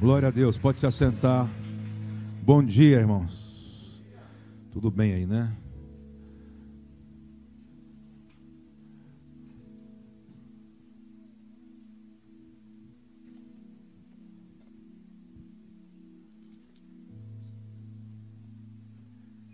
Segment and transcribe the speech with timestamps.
[0.00, 1.46] Glória a Deus, pode se assentar.
[2.42, 4.02] Bom dia, irmãos.
[4.72, 5.54] Tudo bem aí, né?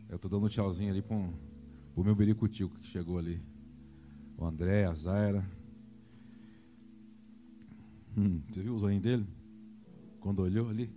[0.08, 3.42] Eu tô dando um tchauzinho ali para o meu bericutico que chegou ali.
[4.38, 5.44] O André, a Zaira.
[8.16, 9.35] Hum, você viu o zoinho dele?
[10.26, 10.90] Quando olhou ali?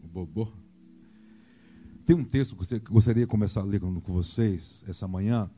[0.00, 0.46] O bobô.
[2.06, 5.50] Tem um texto que eu gostaria de começar a ler com vocês essa manhã,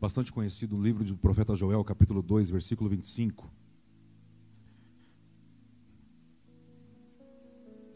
[0.00, 3.50] bastante conhecido, no livro do profeta Joel, capítulo 2, versículo 25.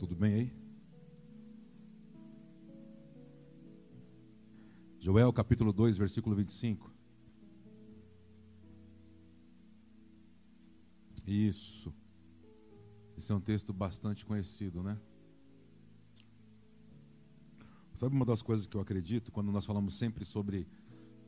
[0.00, 0.52] Tudo bem aí?
[4.98, 6.92] Joel capítulo 2, versículo 25.
[11.24, 11.94] Isso.
[13.20, 14.98] Esse é um texto bastante conhecido, né?
[17.92, 20.66] Sabe uma das coisas que eu acredito quando nós falamos sempre sobre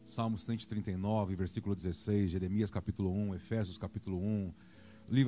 [0.03, 4.55] Salmos 139, versículo 16, Jeremias capítulo 1, Efésios capítulo 1,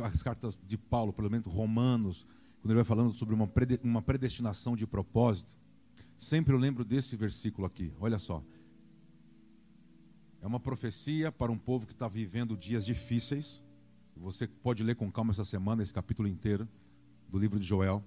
[0.05, 2.27] as cartas de Paulo, pelo menos Romanos,
[2.63, 5.61] quando ele vai falando sobre uma predestinação de propósito,
[6.17, 8.43] sempre eu lembro desse versículo aqui, olha só.
[10.41, 13.63] É uma profecia para um povo que está vivendo dias difíceis,
[14.17, 16.69] você pode ler com calma essa semana, esse capítulo inteiro
[17.29, 18.05] do livro de Joel.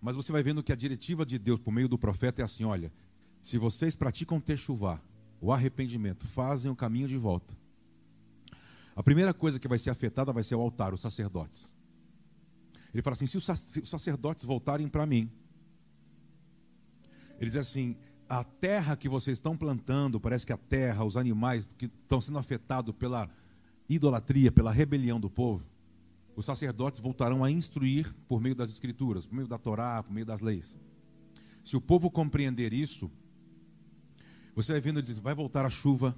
[0.00, 2.64] Mas você vai vendo que a diretiva de Deus por meio do profeta é assim:
[2.64, 2.92] olha,
[3.42, 5.00] se vocês praticam techuvá,
[5.40, 7.56] o arrependimento, fazem o caminho de volta.
[8.94, 11.72] A primeira coisa que vai ser afetada vai ser o altar, os sacerdotes.
[12.92, 15.30] Ele fala assim: se os sacerdotes voltarem para mim,
[17.38, 17.96] ele diz assim:
[18.28, 22.38] a terra que vocês estão plantando, parece que a terra, os animais que estão sendo
[22.38, 23.30] afetados pela
[23.88, 25.68] idolatria, pela rebelião do povo,
[26.34, 30.26] os sacerdotes voltarão a instruir por meio das escrituras, por meio da Torá, por meio
[30.26, 30.78] das leis.
[31.64, 33.10] Se o povo compreender isso,
[34.54, 36.16] você vai vendo, diz, vai voltar a chuva,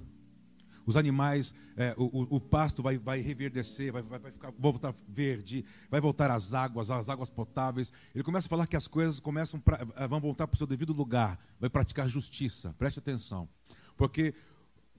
[0.85, 5.63] os animais, é, o, o, pasto vai, vai reverdecer, vai, vai, vai ficar, voltar verde,
[5.89, 7.93] vai voltar as águas, as águas potáveis.
[8.13, 10.65] Ele começa a falar que as coisas começam pra, eh, vão voltar para o seu
[10.65, 12.73] devido lugar, vai praticar justiça.
[12.77, 13.47] Preste atenção,
[13.95, 14.33] porque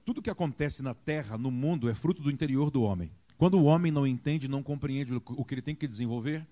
[0.05, 3.11] tudo que acontece na terra, no mundo, é fruto do interior do homem.
[3.37, 6.47] Quando o homem não entende, não compreende o que ele tem que desenvolver,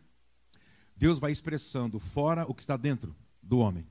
[0.95, 3.85] Deus vai expressando fora o que está dentro do homem.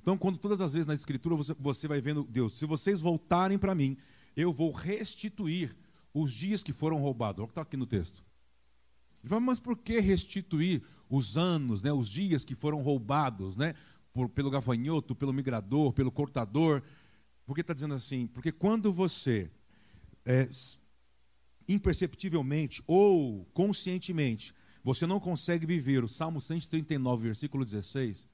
[0.00, 3.58] Então, quando todas as vezes na Escritura você, você vai vendo Deus, se vocês voltarem
[3.58, 3.96] para mim,
[4.36, 5.74] eu vou restituir
[6.12, 7.38] os dias que foram roubados.
[7.38, 8.22] Olha o que está aqui no texto.
[9.22, 13.74] Ele fala, mas por que restituir os anos, né, os dias que foram roubados, né,
[14.12, 16.82] por, pelo gafanhoto, pelo migrador, pelo cortador?
[17.46, 18.26] Por que está dizendo assim?
[18.26, 19.50] Porque quando você,
[20.24, 20.48] é,
[21.68, 28.28] imperceptivelmente ou conscientemente, você não consegue viver o Salmo 139, versículo 16,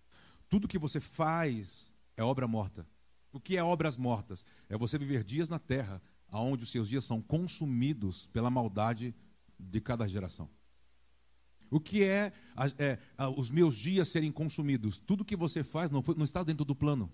[0.49, 2.87] tudo que você faz é obra morta.
[3.33, 4.45] O que é obras mortas?
[4.69, 9.15] É você viver dias na terra, onde os seus dias são consumidos pela maldade
[9.59, 10.51] de cada geração.
[11.71, 12.33] O que é,
[12.79, 12.99] é,
[13.37, 14.99] os meus dias serem consumidos?
[14.99, 17.11] Tudo que você faz não, foi, não está dentro do plano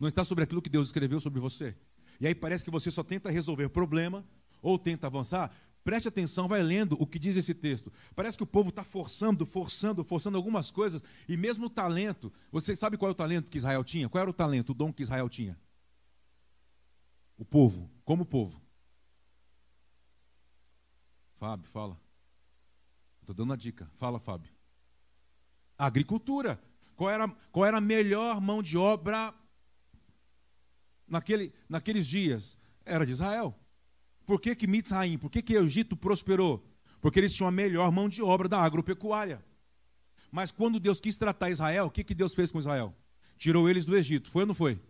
[0.00, 1.76] não está sobre aquilo que Deus escreveu sobre você.
[2.18, 4.26] E aí parece que você só tenta resolver problema
[4.62, 5.54] ou tenta avançar.
[5.84, 7.92] Preste atenção, vai lendo o que diz esse texto.
[8.14, 12.32] Parece que o povo está forçando, forçando, forçando algumas coisas, e mesmo o talento.
[12.50, 14.08] Você sabe qual é o talento que Israel tinha?
[14.08, 15.58] Qual era o talento, o dom que Israel tinha?
[17.38, 18.60] O povo, como o povo.
[21.38, 21.98] Fábio, fala.
[23.22, 23.90] Estou dando a dica.
[23.94, 24.52] Fala, Fábio.
[25.78, 26.60] agricultura.
[26.94, 29.34] Qual era, qual era a melhor mão de obra
[31.10, 33.54] naquele, naqueles dias era de Israel.
[34.24, 36.64] Por que que Mitzraim, por que que o Egito prosperou?
[37.00, 39.44] Porque eles tinham a melhor mão de obra da agropecuária.
[40.30, 42.94] Mas quando Deus quis tratar Israel, o que, que Deus fez com Israel?
[43.36, 44.80] Tirou eles do Egito, foi ou não foi?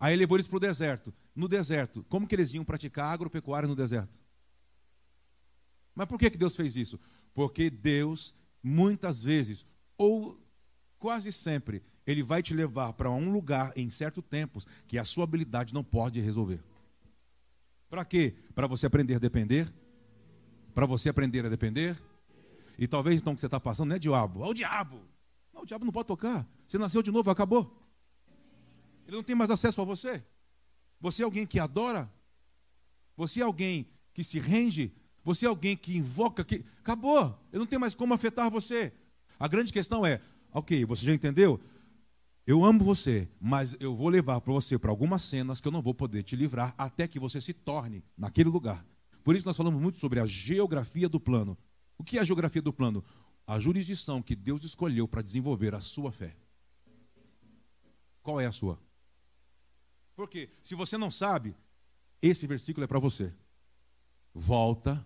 [0.00, 1.14] Aí levou eles para o deserto.
[1.34, 4.20] No deserto, como que eles iam praticar agropecuária no deserto?
[5.94, 6.98] Mas por que, que Deus fez isso?
[7.32, 9.64] Porque Deus, muitas vezes,
[9.96, 10.40] ou
[10.98, 15.24] quase sempre, ele vai te levar para um lugar em certos tempos que a sua
[15.24, 16.60] habilidade não pode resolver.
[17.88, 18.34] Para quê?
[18.54, 19.72] Para você aprender a depender?
[20.74, 22.00] Para você aprender a depender?
[22.78, 25.00] E talvez então que você está passando não é diabo, é o diabo.
[25.52, 26.48] Não, o diabo não pode tocar.
[26.66, 27.78] Você nasceu de novo, acabou.
[29.06, 30.24] Ele não tem mais acesso a você.
[31.00, 32.10] Você é alguém que adora?
[33.16, 34.92] Você é alguém que se rende?
[35.22, 36.44] Você é alguém que invoca?
[36.44, 36.64] Que...
[36.78, 37.38] Acabou.
[37.52, 38.92] Ele não tem mais como afetar você.
[39.38, 40.20] A grande questão é:
[40.52, 41.60] ok, você já entendeu?
[42.46, 45.82] Eu amo você, mas eu vou levar para você para algumas cenas que eu não
[45.82, 48.84] vou poder te livrar até que você se torne naquele lugar.
[49.22, 51.56] Por isso nós falamos muito sobre a geografia do plano.
[51.96, 53.04] O que é a geografia do plano?
[53.46, 56.36] a jurisdição que Deus escolheu para desenvolver a sua fé.
[58.22, 58.78] Qual é a sua?
[60.14, 61.56] Porque se você não sabe,
[62.20, 63.32] esse versículo é para você.
[64.32, 65.04] Volta,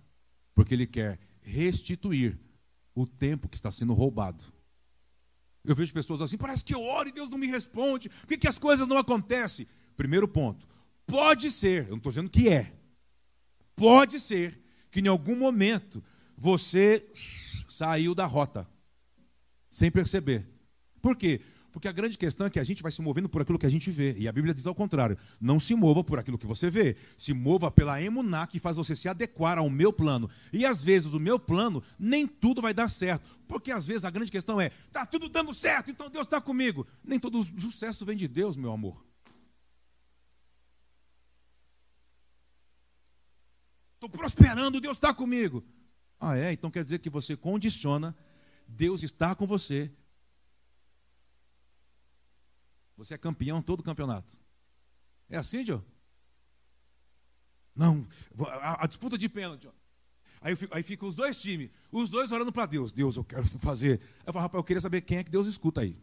[0.54, 2.38] porque ele quer restituir
[2.94, 4.44] o tempo que está sendo roubado.
[5.66, 8.08] Eu vejo pessoas assim, parece que eu oro e Deus não me responde.
[8.08, 9.66] Por que, que as coisas não acontecem?
[9.96, 10.66] Primeiro ponto,
[11.06, 12.72] pode ser, eu não estou dizendo que é,
[13.74, 14.60] pode ser
[14.90, 16.02] que em algum momento
[16.36, 17.04] você
[17.68, 18.68] saiu da rota,
[19.68, 20.46] sem perceber.
[21.02, 21.40] Por quê?
[21.76, 23.70] Porque a grande questão é que a gente vai se movendo por aquilo que a
[23.70, 24.14] gente vê.
[24.16, 26.96] E a Bíblia diz ao contrário: não se mova por aquilo que você vê.
[27.18, 30.30] Se mova pela emuná que faz você se adequar ao meu plano.
[30.54, 33.28] E às vezes o meu plano, nem tudo vai dar certo.
[33.46, 36.86] Porque às vezes a grande questão é: está tudo dando certo, então Deus está comigo.
[37.04, 39.04] Nem todo sucesso vem de Deus, meu amor.
[43.96, 45.62] Estou prosperando, Deus está comigo.
[46.18, 46.52] Ah, é?
[46.52, 48.16] Então quer dizer que você condiciona
[48.66, 49.92] Deus estar com você
[52.96, 54.40] você é campeão todo campeonato.
[55.28, 55.82] É assim, Joe?
[57.74, 58.06] Não,
[58.48, 59.68] a, a, disputa de pênalti.
[60.40, 62.90] Aí, aí ficam os dois times, os dois orando para Deus.
[62.90, 64.00] Deus, eu quero fazer.
[64.24, 65.98] Eu falo, rapaz, eu queria saber quem é que Deus escuta aí.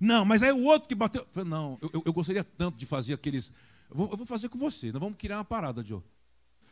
[0.00, 1.22] Não, mas aí o outro que bateu.
[1.22, 3.52] Eu falei, não, eu, eu, gostaria tanto de fazer aqueles.
[3.90, 6.02] Eu vou, eu vou fazer com você, nós vamos criar uma parada, Joe.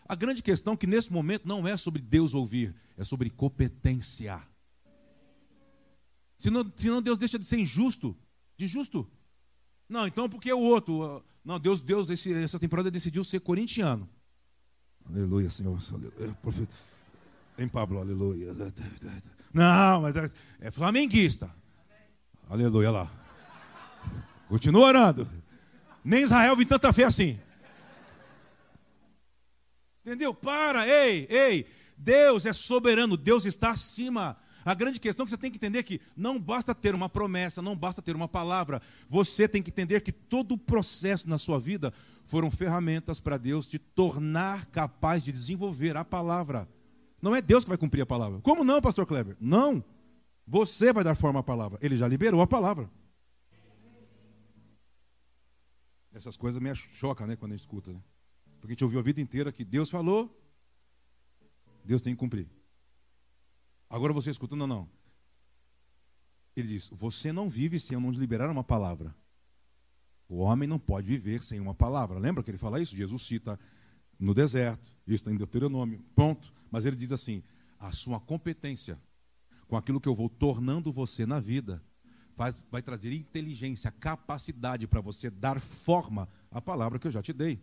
[0.08, 4.42] A grande questão é que nesse momento não é sobre Deus ouvir, é sobre competência.
[6.42, 8.16] Senão, senão Deus deixa de ser injusto.
[8.56, 9.08] De justo.
[9.88, 11.24] Não, então porque o outro.
[11.44, 14.08] Não, Deus, Deus esse, essa temporada decidiu ser corintiano.
[15.08, 15.78] Aleluia, Senhor.
[15.92, 16.36] Aleluia.
[16.42, 16.74] Profeta.
[17.56, 18.52] Em Pablo, aleluia.
[19.54, 20.30] Não, mas é,
[20.62, 21.48] é flamenguista.
[22.50, 23.10] Aleluia lá.
[24.48, 25.30] Continua orando.
[26.02, 27.38] Nem Israel viu tanta fé assim.
[30.00, 30.34] Entendeu?
[30.34, 31.66] Para, ei, ei.
[31.96, 35.82] Deus é soberano, Deus está acima a grande questão é que você tem que entender
[35.82, 38.80] que não basta ter uma promessa, não basta ter uma palavra.
[39.08, 41.92] Você tem que entender que todo o processo na sua vida
[42.24, 46.68] foram ferramentas para Deus te tornar capaz de desenvolver a palavra.
[47.20, 48.40] Não é Deus que vai cumprir a palavra.
[48.40, 49.36] Como não, pastor Kleber?
[49.40, 49.84] Não.
[50.46, 51.78] Você vai dar forma à palavra.
[51.80, 52.90] Ele já liberou a palavra.
[56.12, 57.92] Essas coisas me chocam, né, quando a gente escuta.
[57.92, 58.00] Né?
[58.60, 60.38] Porque a gente ouviu a vida inteira que Deus falou,
[61.84, 62.48] Deus tem que cumprir.
[63.92, 64.88] Agora você escuta, não, não.
[66.56, 69.14] Ele diz: Você não vive sem eu não liberar uma palavra.
[70.26, 72.18] O homem não pode viver sem uma palavra.
[72.18, 72.96] Lembra que ele fala isso?
[72.96, 73.60] Jesus cita
[74.18, 76.54] no deserto, isso está em Deuteronômio, ponto.
[76.70, 77.42] Mas ele diz assim:
[77.78, 78.98] a sua competência
[79.68, 81.82] com aquilo que eu vou tornando você na vida
[82.34, 87.34] faz, vai trazer inteligência, capacidade para você dar forma à palavra que eu já te
[87.34, 87.60] dei.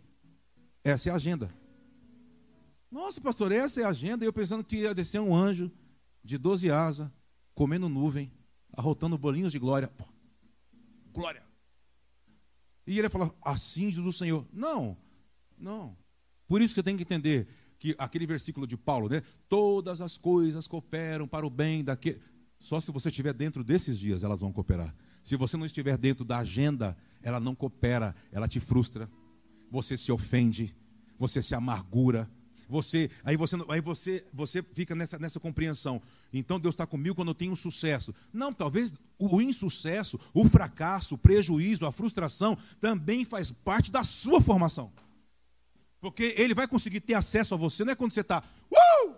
[0.84, 1.52] Essa é a agenda.
[2.88, 4.24] Nossa, pastor, essa é a agenda.
[4.24, 5.72] E eu pensando que ia descer um anjo
[6.22, 7.10] de doze asas,
[7.54, 8.32] comendo nuvem,
[8.72, 9.90] arrotando bolinhos de glória.
[11.12, 11.42] glória.
[12.86, 14.46] E ele falou, assim diz o Senhor.
[14.52, 14.96] Não,
[15.58, 15.96] não.
[16.46, 19.22] Por isso você tem que entender que aquele versículo de Paulo, né?
[19.48, 22.20] Todas as coisas cooperam para o bem daquele.
[22.58, 24.94] Só se você estiver dentro desses dias, elas vão cooperar.
[25.22, 29.10] Se você não estiver dentro da agenda, ela não coopera, ela te frustra.
[29.70, 30.76] Você se ofende,
[31.18, 32.28] você se amargura,
[32.70, 36.00] você, aí você, aí você, você fica nessa, nessa compreensão.
[36.32, 38.14] Então Deus está comigo quando eu tenho um sucesso.
[38.32, 44.40] Não, talvez o insucesso, o fracasso, o prejuízo, a frustração também faz parte da sua
[44.40, 44.92] formação.
[46.00, 49.14] Porque ele vai conseguir ter acesso a você, não é quando você está, uh!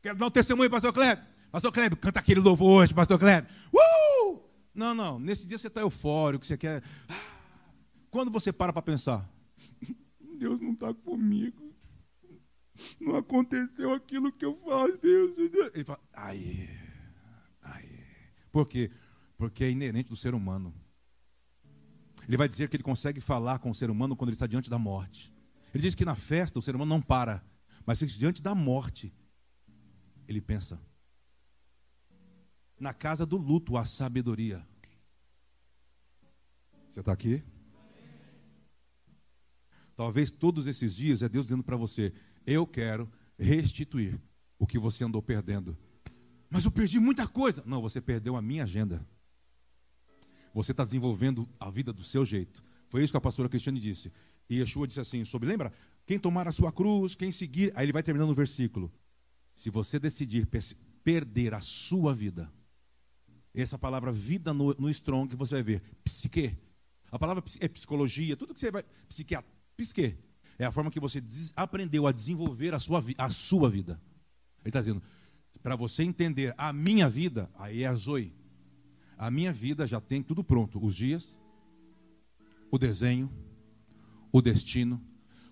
[0.00, 1.24] Quero dar um testemunho, pastor Kleber.
[1.50, 3.50] Pastor Kleber, canta aquele louvor hoje, pastor Kleber.
[3.72, 4.38] Uh!
[4.74, 6.82] Não, não, nesse dia você está eufórico, você quer.
[7.08, 7.38] Ah!
[8.10, 9.28] Quando você para para pensar,
[10.38, 11.67] Deus não está comigo
[13.00, 15.38] não aconteceu aquilo que eu faço, Deus.
[15.38, 16.68] Ele fala, aí,
[17.62, 18.04] aí.
[18.50, 18.90] Por quê?
[19.36, 20.74] Porque é inerente do ser humano.
[22.26, 24.68] Ele vai dizer que ele consegue falar com o ser humano quando ele está diante
[24.68, 25.32] da morte.
[25.72, 27.42] Ele diz que na festa o ser humano não para,
[27.86, 29.14] mas diante da morte,
[30.26, 30.80] ele pensa.
[32.78, 34.66] Na casa do luto há sabedoria.
[36.88, 37.42] Você está aqui?
[39.96, 42.12] Talvez todos esses dias é Deus dizendo para você:
[42.48, 44.18] eu quero restituir
[44.58, 45.76] o que você andou perdendo.
[46.48, 47.62] Mas eu perdi muita coisa.
[47.66, 49.06] Não, você perdeu a minha agenda.
[50.54, 52.64] Você está desenvolvendo a vida do seu jeito.
[52.88, 54.10] Foi isso que a pastora Cristiane disse.
[54.48, 55.70] E Yeshua disse assim: sobre, lembra?
[56.06, 57.70] Quem tomar a sua cruz, quem seguir.
[57.76, 58.90] Aí ele vai terminando o versículo.
[59.54, 60.48] Se você decidir
[61.04, 62.50] perder a sua vida,
[63.54, 66.56] essa palavra vida no, no strong, você vai ver, psique.
[67.10, 68.84] A palavra é psicologia, tudo que você vai.
[69.06, 70.16] Psiquiatra, psique.
[70.58, 71.22] É a forma que você
[71.54, 74.00] aprendeu a desenvolver a sua, a sua vida.
[74.60, 75.02] Ele está dizendo,
[75.62, 78.34] para você entender a minha vida, aí é a Zoe.
[79.16, 81.38] A minha vida já tem tudo pronto: os dias,
[82.70, 83.30] o desenho,
[84.32, 85.00] o destino,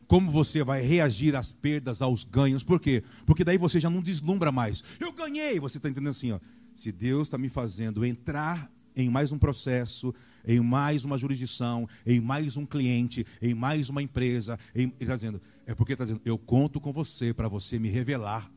[0.07, 2.63] como você vai reagir às perdas, aos ganhos.
[2.63, 3.03] Por quê?
[3.25, 4.83] Porque daí você já não deslumbra mais.
[5.01, 5.59] Eu ganhei.
[5.61, 6.41] Você está entendendo assim, ó.
[6.75, 10.15] Se Deus está me fazendo entrar em mais um processo,
[10.47, 14.83] em mais uma jurisdição, em mais um cliente, em mais uma empresa, em...
[14.83, 18.49] ele está dizendo, é porque está dizendo, eu conto com você para você me revelar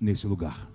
[0.00, 0.70] nesse lugar.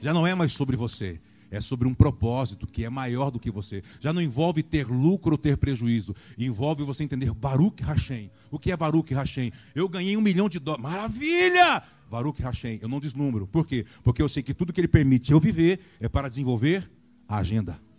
[0.00, 1.20] Já não é mais sobre você,
[1.50, 3.82] é sobre um propósito que é maior do que você.
[3.98, 6.14] Já não envolve ter lucro ou ter prejuízo.
[6.38, 8.30] Envolve você entender Baruch Hashem.
[8.50, 9.50] O que é Baruch Hashem?
[9.74, 10.84] Eu ganhei um milhão de dólares.
[10.84, 11.82] Maravilha!
[12.08, 12.78] Baruch Hashem.
[12.80, 13.46] Eu não deslumbro.
[13.48, 13.84] Por quê?
[14.04, 16.88] Porque eu sei que tudo que ele permite eu viver é para desenvolver
[17.28, 17.89] a agenda.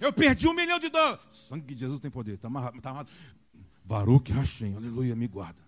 [0.00, 1.22] Eu perdi um milhão de dólares.
[1.30, 2.34] Sangue de Jesus tem poder.
[2.34, 2.80] Está amarrado.
[2.80, 3.10] Tá amarrado.
[3.84, 4.74] Baruch Hashem.
[4.74, 5.14] Aleluia.
[5.14, 5.60] Me guarda.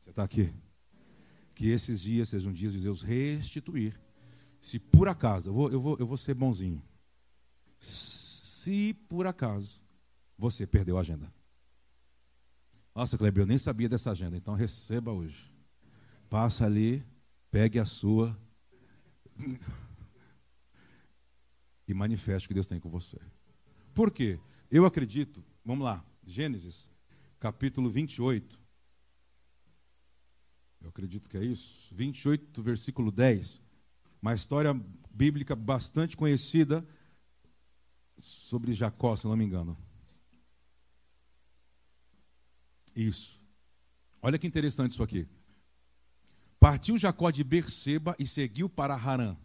[0.00, 0.52] Você está aqui?
[1.60, 4.00] que esses dias sejam dias de Deus restituir.
[4.62, 6.82] Se por acaso, eu vou, eu vou, eu vou ser bonzinho.
[7.78, 9.78] Se por acaso
[10.38, 11.30] você perdeu a agenda.
[12.94, 15.52] Nossa, Kleber, eu nem sabia dessa agenda, então receba hoje.
[16.30, 17.04] Passa ali,
[17.50, 18.34] pegue a sua
[21.90, 23.18] e manifeste o que Deus tem com você.
[23.94, 24.38] Por quê?
[24.70, 26.90] Eu acredito, vamos lá, Gênesis,
[27.38, 28.60] capítulo 28,
[30.80, 33.60] eu acredito que é isso, 28, versículo 10.
[34.22, 34.72] Uma história
[35.10, 36.86] bíblica bastante conhecida
[38.18, 39.76] sobre Jacó, se não me engano.
[42.94, 43.42] Isso.
[44.22, 45.28] Olha que interessante isso aqui.
[46.58, 49.36] Partiu Jacó de Berseba e seguiu para Harã.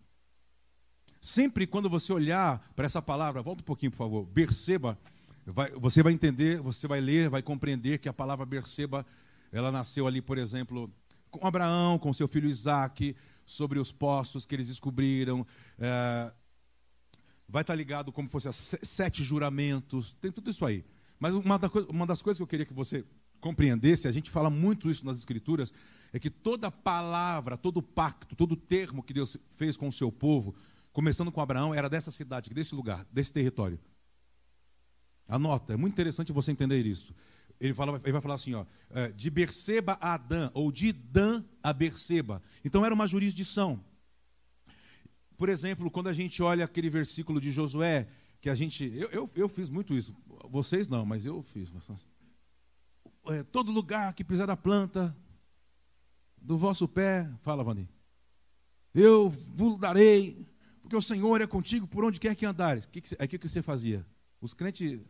[1.25, 4.27] Sempre quando você olhar para essa palavra, volta um pouquinho, por favor.
[4.27, 4.95] Berseba,
[5.43, 9.03] vai, você vai entender, você vai ler, vai compreender que a palavra Berseba,
[9.51, 10.87] ela nasceu ali, por exemplo,
[11.31, 15.47] com Abraão, com seu filho Isaac, sobre os poços que eles descobriram.
[15.79, 16.31] É,
[17.49, 20.85] vai estar ligado como fosse sete juramentos, tem tudo isso aí.
[21.19, 23.03] Mas uma, da, uma das coisas que eu queria que você
[23.41, 25.73] compreendesse, a gente fala muito isso nas Escrituras,
[26.13, 30.53] é que toda palavra, todo pacto, todo termo que Deus fez com o seu povo,
[30.95, 33.79] começando com Abraão, era dessa cidade, desse lugar, desse território.
[35.27, 37.13] Anota, é muito interessante você entender isso
[37.59, 41.43] ele, fala, ele vai falar assim, ó, é, de Berseba a Adã, ou de Dan
[41.63, 42.41] a Berseba.
[42.63, 43.83] Então era uma jurisdição.
[45.37, 48.07] Por exemplo, quando a gente olha aquele versículo de Josué,
[48.41, 48.85] que a gente.
[48.95, 50.15] Eu, eu, eu fiz muito isso.
[50.49, 51.71] Vocês não, mas eu fiz.
[53.27, 55.15] É, todo lugar que pisar a planta
[56.37, 57.89] do vosso pé, fala, Vani,
[58.93, 60.45] eu vos darei,
[60.85, 62.85] porque o Senhor é contigo por onde quer que andares.
[62.85, 64.05] O que, que, que, que você fazia?
[64.39, 65.01] Os crentes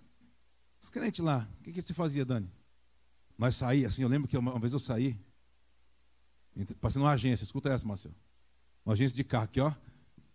[0.81, 2.49] os crentes lá, o que, que você fazia, Dani?
[3.37, 5.19] Nós saímos, assim, eu lembro que uma, uma vez eu saí,
[6.79, 8.15] passei numa agência, escuta essa, Marcelo.
[8.85, 9.73] Uma agência de carro aqui, ó.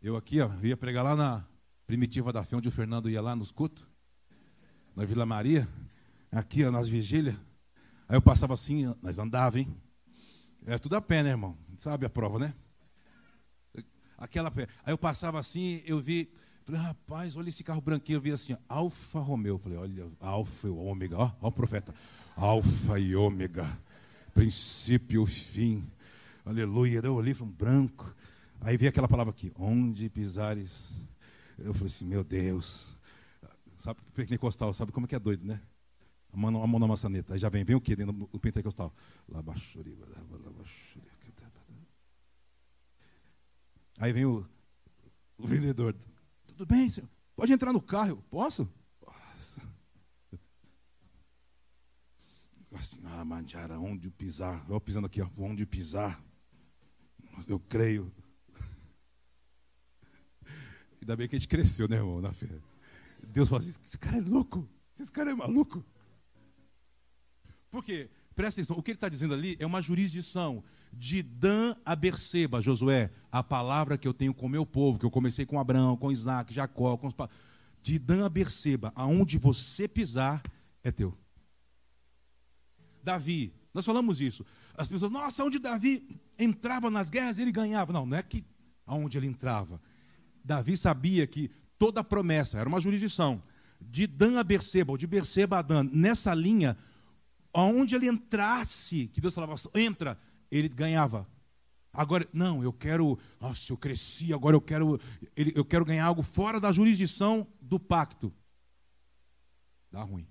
[0.02, 1.46] Eu aqui, ó, eu ia pregar lá na
[1.86, 3.86] Primitiva da Fé, onde o Fernando ia lá nos cultos,
[4.94, 5.66] na Vila Maria,
[6.30, 7.36] aqui, ó, nas vigílias.
[8.06, 9.74] Aí eu passava assim, nós andávamos, hein?
[10.66, 11.56] É tudo a pé, né, irmão?
[11.78, 12.54] Sabe a prova, né?
[14.20, 14.52] Aquela.
[14.84, 16.30] Aí eu passava assim, eu vi
[16.70, 18.18] Falei, rapaz, olha esse carro branquinho.
[18.18, 19.58] Eu vi assim, Alfa Romeo.
[19.58, 21.18] Falei, olha, Alfa e Ômega.
[21.18, 21.92] Ó, ó o profeta.
[22.36, 23.66] Alfa e Ômega.
[24.32, 25.90] Princípio e fim.
[26.44, 27.00] Aleluia.
[27.02, 28.14] Eu olhei, falei, um branco.
[28.60, 31.04] Aí vi aquela palavra aqui, onde pisares.
[31.58, 32.96] Eu falei assim, meu Deus.
[33.76, 35.60] Sabe, pentecostal, sabe como é que é doido, né?
[36.32, 37.32] A mão, a mão na maçaneta.
[37.32, 38.94] Aí já vem, vem o que dentro do pentecostal?
[44.00, 44.48] Aí vem o,
[45.36, 45.94] o vendedor.
[46.46, 47.08] Tudo bem, senhor.
[47.36, 48.08] Pode entrar no carro.
[48.08, 48.66] Eu, Posso?
[48.98, 49.60] Posso.
[52.72, 54.64] Assim, ah, Mandiara, onde pisar?
[54.70, 56.18] Eu pisando aqui, ó, onde pisar?
[57.46, 58.10] Eu creio.
[61.02, 62.48] Ainda bem que a gente cresceu, né, irmão, na fé.
[63.28, 64.66] Deus fala assim, esse cara é louco.
[64.98, 65.84] Esse cara é maluco.
[67.70, 68.08] Por quê?
[68.34, 72.60] Presta atenção, o que ele está dizendo ali é uma jurisdição de Dan a Berseba,
[72.60, 75.96] Josué, a palavra que eu tenho com o meu povo, que eu comecei com Abraão,
[75.96, 77.14] com Isaac, Jacó, com os
[77.82, 80.42] de Dan a Berseba, aonde você pisar
[80.82, 81.16] é teu.
[83.02, 84.44] Davi, nós falamos isso.
[84.76, 87.92] As pessoas, nossa, onde Davi entrava nas guerras, ele ganhava.
[87.92, 88.44] Não, não é que
[88.86, 89.80] aonde ele entrava.
[90.44, 93.42] Davi sabia que toda promessa era uma jurisdição
[93.80, 96.76] de Dan a Berseba, ou de Berseba a Dan, nessa linha,
[97.52, 100.18] aonde ele entrasse, que Deus falava, entra,
[100.50, 101.26] ele ganhava.
[101.92, 105.00] Agora, não, eu quero, nossa, eu cresci, agora eu quero,
[105.34, 108.32] eu quero ganhar algo fora da jurisdição do pacto.
[109.90, 110.26] Dá ruim.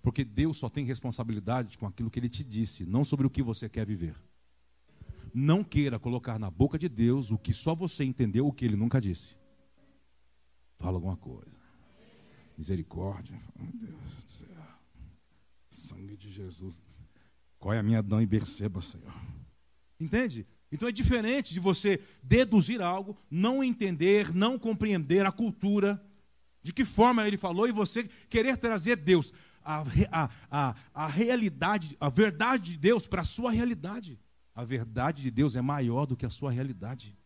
[0.00, 3.42] Porque Deus só tem responsabilidade com aquilo que ele te disse, não sobre o que
[3.42, 4.16] você quer viver.
[5.34, 8.76] não queira colocar na boca de Deus o que só você entendeu, o que ele
[8.76, 9.36] nunca disse.
[10.76, 11.58] Fala alguma coisa.
[12.56, 13.38] Misericórdia.
[13.56, 14.48] Meu Deus do céu.
[15.68, 16.80] Sangue de Jesus.
[17.58, 19.12] Qual é a minha dão e perceba, Senhor.
[20.00, 20.46] Entende?
[20.70, 26.02] Então é diferente de você deduzir algo, não entender, não compreender a cultura,
[26.62, 29.32] de que forma ele falou, e você querer trazer Deus,
[29.64, 34.18] a, a, a, a realidade, a verdade de Deus para a sua realidade.
[34.54, 37.16] A verdade de Deus é maior do que a sua realidade.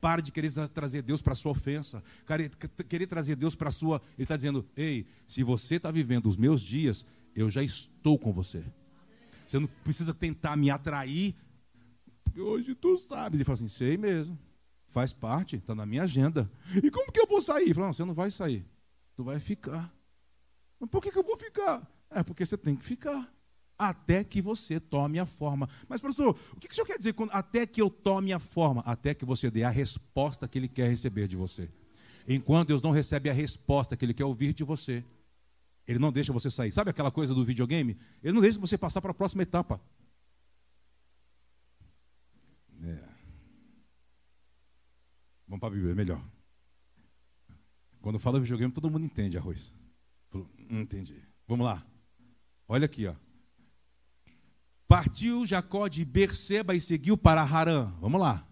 [0.00, 2.02] Pare de querer trazer Deus para a sua ofensa,
[2.88, 4.00] querer, trazer Deus para a sua.
[4.16, 8.32] Ele está dizendo: ei, se você está vivendo os meus dias, eu já estou com
[8.32, 8.62] você.
[9.50, 11.34] Você não precisa tentar me atrair
[12.38, 13.36] porque hoje tu sabes.
[13.36, 14.38] Ele fala assim, sei mesmo.
[14.86, 16.50] Faz parte, está na minha agenda.
[16.82, 17.64] E como que eu vou sair?
[17.64, 18.64] Ele fala, não, você não vai sair.
[19.16, 19.92] Tu vai ficar.
[20.78, 21.86] Mas por que, que eu vou ficar?
[22.08, 23.28] É porque você tem que ficar.
[23.76, 25.68] Até que você tome a forma.
[25.88, 28.82] Mas, professor, o que, o senhor quer dizer com até que eu tome a forma?
[28.86, 31.68] Até que você dê a resposta que ele quer receber de você.
[32.26, 35.04] Enquanto Deus não recebe a resposta que ele quer ouvir de você,
[35.88, 36.70] ele não deixa você sair.
[36.70, 37.98] Sabe aquela coisa do videogame?
[38.22, 39.80] Ele não deixa você passar para a próxima etapa.
[42.84, 43.08] É.
[45.48, 46.22] Vamos para a Bíblia, é melhor.
[48.02, 49.74] Quando fala videogame, todo mundo entende arroz.
[50.34, 50.46] Hum,
[50.82, 51.16] entendi.
[51.46, 51.84] Vamos lá.
[52.68, 53.14] Olha aqui, ó.
[54.86, 57.86] Partiu Jacó de Berseba e seguiu para Harã.
[57.98, 58.46] Vamos lá.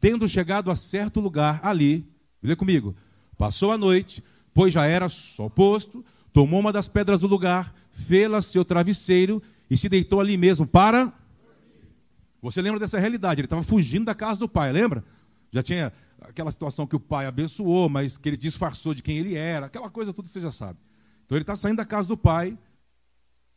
[0.00, 2.96] Tendo chegado a certo lugar ali, lê comigo.
[3.36, 4.22] Passou a noite,
[4.58, 9.76] pois já era só posto, tomou uma das pedras do lugar, fê-la seu travesseiro e
[9.76, 11.12] se deitou ali mesmo para
[12.42, 13.40] você lembra dessa realidade?
[13.40, 15.04] Ele estava fugindo da casa do pai, lembra?
[15.52, 19.36] Já tinha aquela situação que o pai abençoou, mas que ele disfarçou de quem ele
[19.36, 20.80] era, aquela coisa tudo você já sabe.
[21.24, 22.58] Então ele está saindo da casa do pai,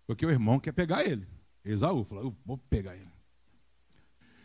[0.06, 1.28] porque o irmão quer pegar ele.
[1.66, 3.10] Esaú falou: Eu vou pegar ele.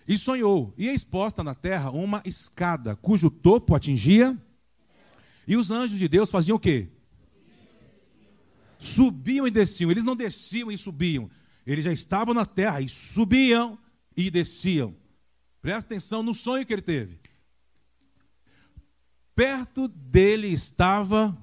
[0.08, 4.34] E sonhou, e exposta na terra uma escada, cujo topo atingia,
[5.46, 6.88] e os anjos de Deus faziam o quê?
[8.78, 9.90] Subiam e desciam.
[9.90, 11.30] Eles não desciam e subiam.
[11.66, 13.78] Eles já estavam na terra e subiam
[14.16, 14.94] e desciam.
[15.62, 17.18] Presta atenção no sonho que ele teve.
[19.34, 21.36] Perto dele estava.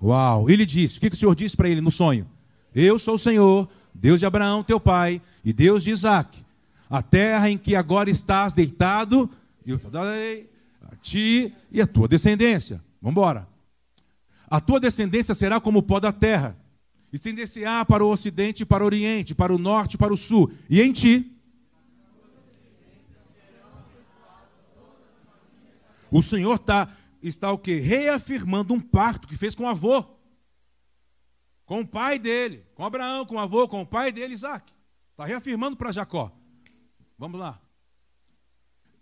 [0.00, 0.48] Uau!
[0.48, 2.30] Ele disse: O que, o Senhor disse para ele no sonho?
[2.74, 6.44] Eu sou o Senhor, Deus de Abraão, teu pai, e Deus de Isaac.
[6.88, 9.28] A terra em que agora estás deitado,
[9.64, 10.50] eu te darei
[10.82, 12.84] a ti e a tua descendência.
[13.06, 13.48] Vamos embora.
[14.50, 16.58] A tua descendência será como o pó da terra,
[17.12, 20.92] estender-se-á para o ocidente, para o oriente, para o norte, para o sul, e em
[20.92, 21.32] ti
[26.10, 27.78] O Senhor está, está o quê?
[27.78, 30.04] Reafirmando um pacto que fez com o avô.
[31.64, 34.72] Com o pai dele, com Abraão, com o avô, com o pai dele, Isaac.
[35.12, 36.32] Está reafirmando para Jacó.
[37.16, 37.60] Vamos lá.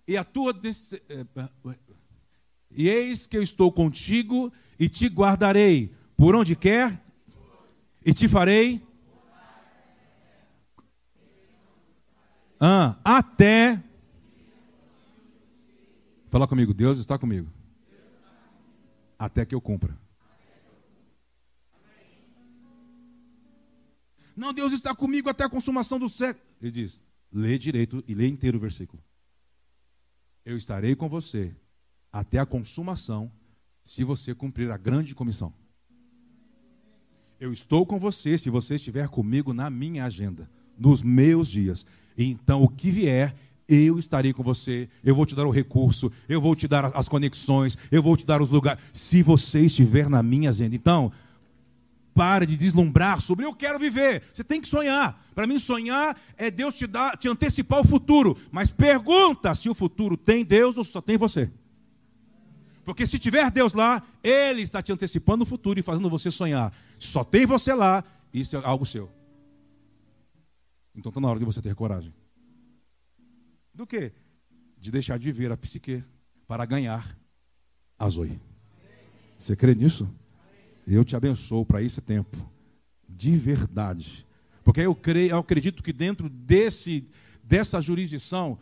[0.06, 0.52] E a tua.
[0.52, 1.78] Eh, eh,
[2.74, 7.02] e eis que eu estou contigo e te guardarei por onde quer
[8.04, 8.82] e te farei.
[12.60, 13.82] Ah, até
[16.34, 17.48] Fala comigo, Deus está comigo.
[19.16, 19.96] Até que eu cumpra.
[24.34, 26.44] Não, Deus está comigo até a consumação do século.
[26.60, 29.00] Ele diz: lê direito e lê inteiro o versículo.
[30.44, 31.54] Eu estarei com você
[32.14, 33.28] até a consumação,
[33.82, 35.52] se você cumprir a grande comissão.
[37.40, 40.48] Eu estou com você se você estiver comigo na minha agenda,
[40.78, 41.84] nos meus dias.
[42.16, 43.34] Então, o que vier,
[43.68, 47.08] eu estarei com você, eu vou te dar o recurso, eu vou te dar as
[47.08, 50.76] conexões, eu vou te dar os lugares, se você estiver na minha agenda.
[50.76, 51.10] Então,
[52.14, 54.22] pare de deslumbrar sobre eu quero viver.
[54.32, 55.20] Você tem que sonhar.
[55.34, 58.36] Para mim, sonhar é Deus te dar, te antecipar o futuro.
[58.52, 61.50] Mas pergunta se o futuro tem Deus ou só tem você.
[62.84, 66.72] Porque se tiver Deus lá, Ele está te antecipando o futuro e fazendo você sonhar.
[66.98, 69.10] Só tem você lá, isso é algo seu.
[70.94, 72.12] Então está na hora de você ter coragem.
[73.72, 74.12] Do que?
[74.78, 76.04] De deixar de viver a psique
[76.46, 77.16] para ganhar
[77.98, 78.40] a Zoe.
[79.38, 80.08] Você crê nisso?
[80.86, 82.36] Eu te abençoo para esse tempo.
[83.08, 84.26] De verdade.
[84.62, 87.08] Porque eu creio, eu acredito que dentro desse
[87.42, 88.58] dessa jurisdição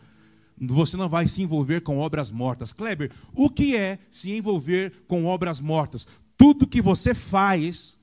[0.67, 2.71] você não vai se envolver com obras mortas.
[2.71, 6.07] Kleber, o que é se envolver com obras mortas?
[6.37, 7.99] Tudo que você faz,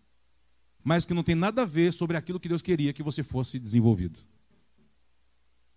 [0.82, 3.58] mas que não tem nada a ver sobre aquilo que Deus queria que você fosse
[3.58, 4.20] desenvolvido.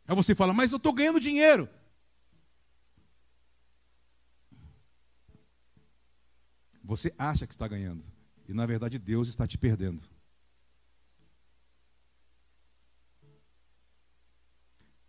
[0.07, 1.69] Aí você fala, mas eu estou ganhando dinheiro.
[6.83, 8.03] Você acha que está ganhando.
[8.47, 10.03] E na verdade Deus está te perdendo.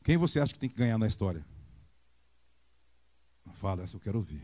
[0.04, 1.44] Quem você acha que tem que ganhar na história?
[3.54, 4.42] Fala, essa eu quero ouvir.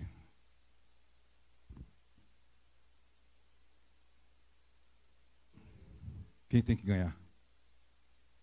[6.48, 7.16] Quem tem que ganhar?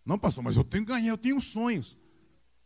[0.06, 1.98] Não, pastor, mas eu tenho que ganhar, eu tenho sonhos.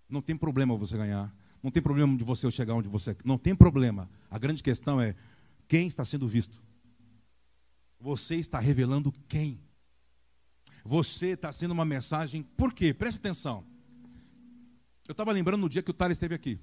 [0.10, 1.34] Não tem problema você ganhar.
[1.64, 3.16] Não tem problema de você chegar onde você.
[3.24, 4.10] Não tem problema.
[4.30, 5.16] A grande questão é
[5.68, 6.62] quem está sendo visto.
[8.00, 9.60] Você está revelando quem.
[10.84, 12.44] Você está sendo uma mensagem.
[12.44, 12.94] Por quê?
[12.94, 13.64] Preste atenção.
[15.08, 16.60] Eu estava lembrando no dia que o Thales esteve aqui.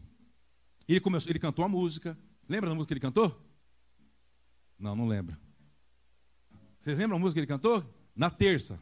[0.89, 2.19] Ele, começou, ele cantou a música.
[2.49, 3.39] Lembra da música que ele cantou?
[4.79, 5.39] Não, não lembra.
[6.79, 7.85] Vocês lembram a música que ele cantou?
[8.17, 8.81] Na terça.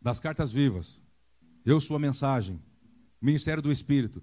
[0.00, 1.02] Das cartas vivas.
[1.64, 2.62] Eu sou a mensagem.
[3.20, 4.22] Ministério do Espírito.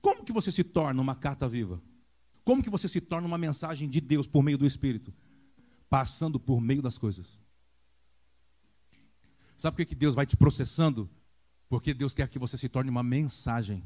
[0.00, 1.80] Como que você se torna uma carta viva?
[2.44, 5.14] Como que você se torna uma mensagem de Deus por meio do Espírito?
[5.88, 7.40] Passando por meio das coisas.
[9.56, 11.08] Sabe por que Deus vai te processando?
[11.68, 13.84] Porque Deus quer que você se torne uma mensagem.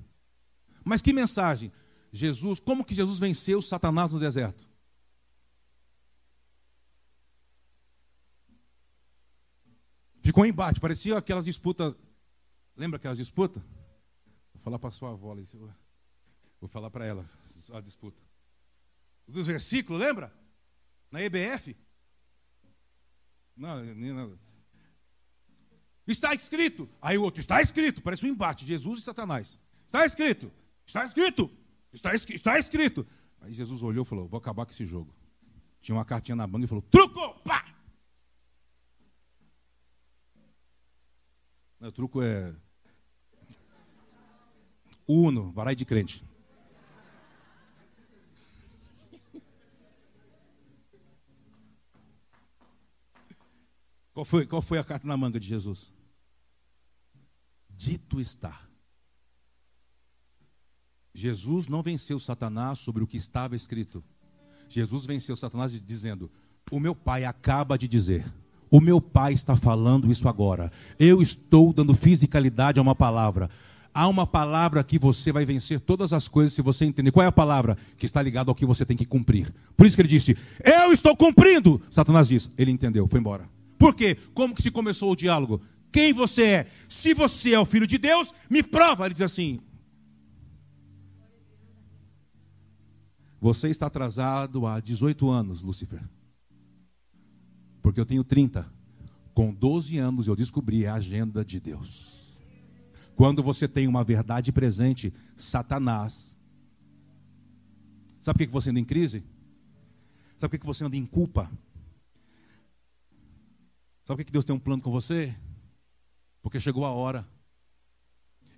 [0.88, 1.72] Mas que mensagem?
[2.12, 4.68] Jesus, como que Jesus venceu Satanás no deserto?
[10.22, 11.92] Ficou um embate, parecia aquelas disputas.
[12.76, 13.60] Lembra aquelas disputas?
[14.54, 15.34] Vou falar para sua avó,
[16.60, 17.28] vou falar para ela
[17.72, 18.22] a disputa.
[19.26, 20.32] Dos versículos, lembra?
[21.10, 21.76] Na EBF?
[23.56, 24.38] Não, não,
[26.06, 26.88] Está escrito.
[27.02, 28.02] Aí o outro, está escrito.
[28.02, 29.60] Parece um embate, Jesus e Satanás.
[29.88, 30.52] Está escrito.
[30.86, 31.50] Está escrito.
[31.92, 33.06] Está, está escrito.
[33.40, 35.14] Aí Jesus olhou e falou: Vou acabar com esse jogo.
[35.80, 37.34] Tinha uma cartinha na banca e falou: Truco!
[37.40, 37.64] Pá!
[41.78, 42.54] Não, truco é.
[45.06, 46.24] Uno, varai de crente.
[54.12, 55.92] Qual foi, qual foi a carta na manga de Jesus?
[57.68, 58.65] Dito está.
[61.16, 64.04] Jesus não venceu Satanás sobre o que estava escrito.
[64.68, 66.30] Jesus venceu Satanás dizendo:
[66.70, 68.30] O meu pai acaba de dizer.
[68.70, 70.70] O meu pai está falando isso agora.
[70.98, 73.48] Eu estou dando fisicalidade a uma palavra.
[73.94, 77.10] Há uma palavra que você vai vencer todas as coisas se você entender.
[77.10, 77.78] Qual é a palavra?
[77.96, 79.54] Que está ligada ao que você tem que cumprir.
[79.74, 81.80] Por isso que ele disse: Eu estou cumprindo.
[81.88, 83.48] Satanás disse: Ele entendeu, foi embora.
[83.78, 84.18] Por quê?
[84.34, 85.62] Como que se começou o diálogo?
[85.90, 86.66] Quem você é?
[86.90, 89.06] Se você é o filho de Deus, me prova.
[89.06, 89.60] Ele diz assim:
[93.40, 96.02] Você está atrasado há 18 anos, Lúcifer.
[97.82, 98.70] Porque eu tenho 30.
[99.34, 102.38] Com 12 anos eu descobri a agenda de Deus.
[103.14, 106.36] Quando você tem uma verdade presente, Satanás.
[108.18, 109.24] Sabe por que você anda em crise?
[110.36, 111.50] Sabe por que você anda em culpa?
[114.04, 115.34] Sabe por que Deus tem um plano com você?
[116.42, 117.26] Porque chegou a hora.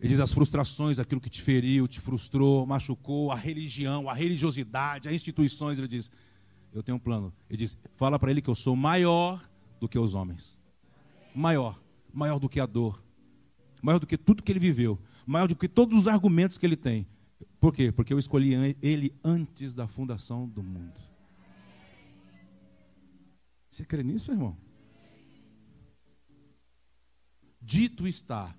[0.01, 5.09] Ele diz as frustrações, aquilo que te feriu, te frustrou, machucou, a religião, a religiosidade,
[5.09, 5.77] as instituições.
[5.79, 6.11] Ele diz:
[6.73, 7.35] Eu tenho um plano.
[7.51, 9.49] Ele diz: Fala para ele que eu sou maior
[9.81, 10.57] do que os homens.
[11.35, 11.83] Maior.
[12.13, 13.03] Maior do que a dor.
[13.83, 14.99] Maior do que tudo que ele viveu.
[15.27, 17.07] Maior do que todos os argumentos que ele tem.
[17.61, 17.91] Por quê?
[17.91, 20.95] Porque eu escolhi ele antes da fundação do mundo.
[23.69, 24.57] Você crê nisso, irmão?
[27.61, 28.57] Dito está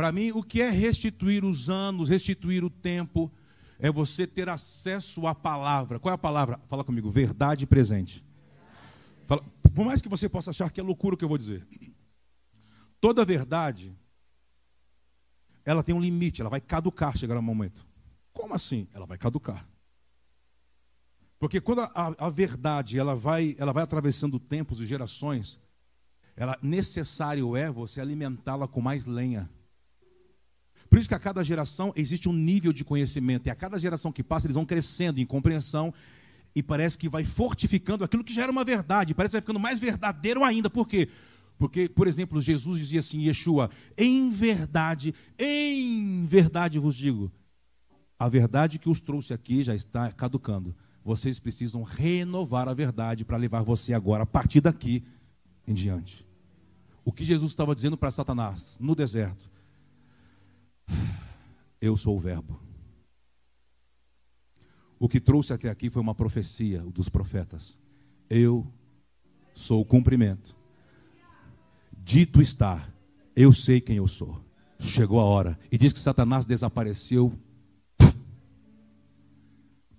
[0.00, 3.30] para mim, o que é restituir os anos, restituir o tempo,
[3.78, 5.98] é você ter acesso à palavra.
[5.98, 6.58] Qual é a palavra?
[6.68, 8.24] Fala comigo, verdade presente.
[9.26, 11.68] Fala, por mais que você possa achar que é loucura o que eu vou dizer.
[12.98, 13.94] Toda verdade,
[15.66, 17.86] ela tem um limite, ela vai caducar, chegar um momento.
[18.32, 18.88] Como assim?
[18.94, 19.68] Ela vai caducar.
[21.38, 25.60] Porque quando a, a, verdade ela vai, ela vai atravessando tempos e gerações,
[26.34, 29.50] ela necessário é você alimentá-la com mais lenha.
[30.90, 34.10] Por isso que a cada geração existe um nível de conhecimento, e a cada geração
[34.10, 35.94] que passa, eles vão crescendo em compreensão,
[36.52, 39.60] e parece que vai fortificando aquilo que já era uma verdade, parece que vai ficando
[39.60, 40.68] mais verdadeiro ainda.
[40.68, 41.08] Por quê?
[41.56, 47.30] Porque, por exemplo, Jesus dizia assim, Yeshua, em verdade, em verdade vos digo,
[48.18, 50.74] a verdade que os trouxe aqui já está caducando.
[51.04, 55.04] Vocês precisam renovar a verdade para levar você agora, a partir daqui
[55.66, 56.26] em diante.
[57.04, 59.49] O que Jesus estava dizendo para Satanás no deserto?
[61.80, 62.60] Eu sou o Verbo.
[64.98, 67.80] O que trouxe até aqui foi uma profecia dos profetas.
[68.28, 68.70] Eu
[69.54, 70.54] sou o cumprimento.
[71.90, 72.86] Dito está,
[73.34, 74.44] eu sei quem eu sou.
[74.78, 75.58] Chegou a hora.
[75.72, 77.32] E diz que Satanás desapareceu.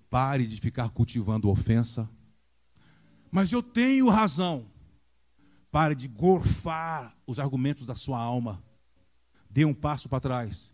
[0.08, 2.08] Pare de ficar cultivando ofensa.
[3.30, 4.66] Mas eu tenho razão.
[5.70, 8.62] Pare de gorfar os argumentos da sua alma.
[9.50, 10.71] Dê um passo para trás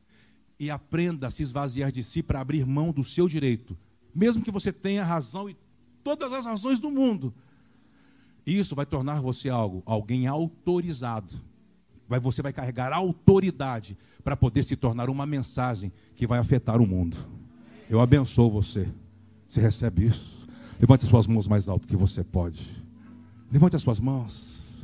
[0.59, 3.77] e aprenda a se esvaziar de si para abrir mão do seu direito,
[4.15, 5.57] mesmo que você tenha razão e
[6.03, 7.33] todas as razões do mundo.
[8.45, 11.35] Isso vai tornar você algo, alguém autorizado.
[12.09, 16.87] Vai, você vai carregar autoridade para poder se tornar uma mensagem que vai afetar o
[16.87, 17.19] mundo.
[17.89, 18.89] Eu abençoo você.
[19.47, 20.47] Você recebe isso?
[20.81, 22.67] Levante as suas mãos mais alto que você pode.
[23.53, 24.79] Levante as suas mãos.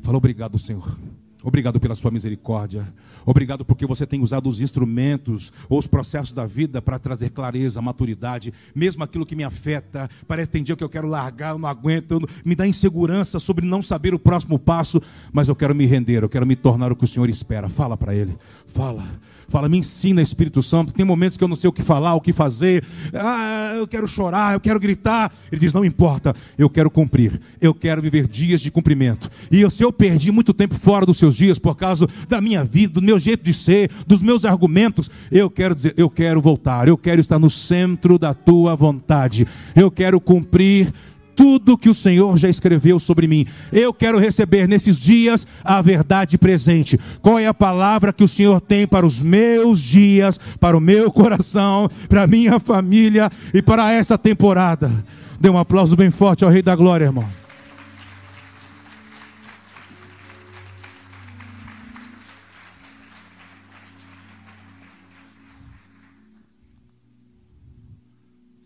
[0.00, 0.98] Fala obrigado, Senhor.
[1.42, 2.92] Obrigado pela sua misericórdia.
[3.24, 7.80] Obrigado porque você tem usado os instrumentos ou os processos da vida para trazer clareza,
[7.80, 10.08] maturidade, mesmo aquilo que me afeta.
[10.26, 12.28] Parece que tem dia que eu quero largar, eu não aguento, eu não...
[12.44, 15.00] me dá insegurança sobre não saber o próximo passo,
[15.32, 17.68] mas eu quero me render, eu quero me tornar o que o Senhor espera.
[17.68, 19.04] Fala para Ele, fala.
[19.48, 20.92] Fala, me ensina, Espírito Santo.
[20.92, 22.84] Tem momentos que eu não sei o que falar, o que fazer.
[23.14, 25.32] Ah, eu quero chorar, eu quero gritar.
[25.50, 27.40] Ele diz: Não importa, eu quero cumprir.
[27.58, 29.30] Eu quero viver dias de cumprimento.
[29.50, 32.94] E se eu perdi muito tempo fora dos seus dias por causa da minha vida,
[32.94, 36.88] do meu jeito de ser, dos meus argumentos, eu quero dizer: Eu quero voltar.
[36.88, 39.46] Eu quero estar no centro da tua vontade.
[39.74, 40.92] Eu quero cumprir
[41.34, 43.46] tudo que o Senhor já escreveu sobre mim.
[43.72, 46.98] Eu quero receber nesses dias a verdade presente.
[47.22, 51.12] Qual é a palavra que o Senhor tem para os meus dias, para o meu
[51.12, 54.90] coração, para a minha família e para essa temporada?
[55.38, 57.47] Dê um aplauso bem forte ao Rei da Glória, irmão.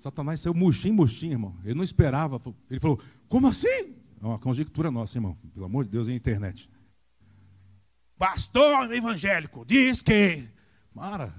[0.03, 1.57] Satanás saiu murchinho, murchinho, irmão.
[1.65, 2.41] Ele não esperava.
[2.69, 3.95] Ele falou: Como assim?
[4.21, 5.39] É uma conjectura nossa, irmão.
[5.55, 6.69] Pelo amor de Deus, é internet.
[8.19, 10.49] Pastor evangélico diz que.
[10.93, 11.33] Mara.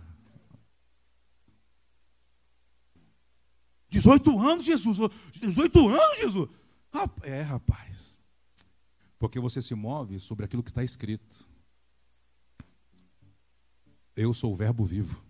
[3.89, 4.97] 18 anos, Jesus.
[5.33, 6.49] 18 anos, Jesus.
[7.23, 8.21] É, rapaz.
[9.19, 11.49] Porque você se move sobre aquilo que está escrito.
[14.15, 15.21] Eu sou o Verbo vivo.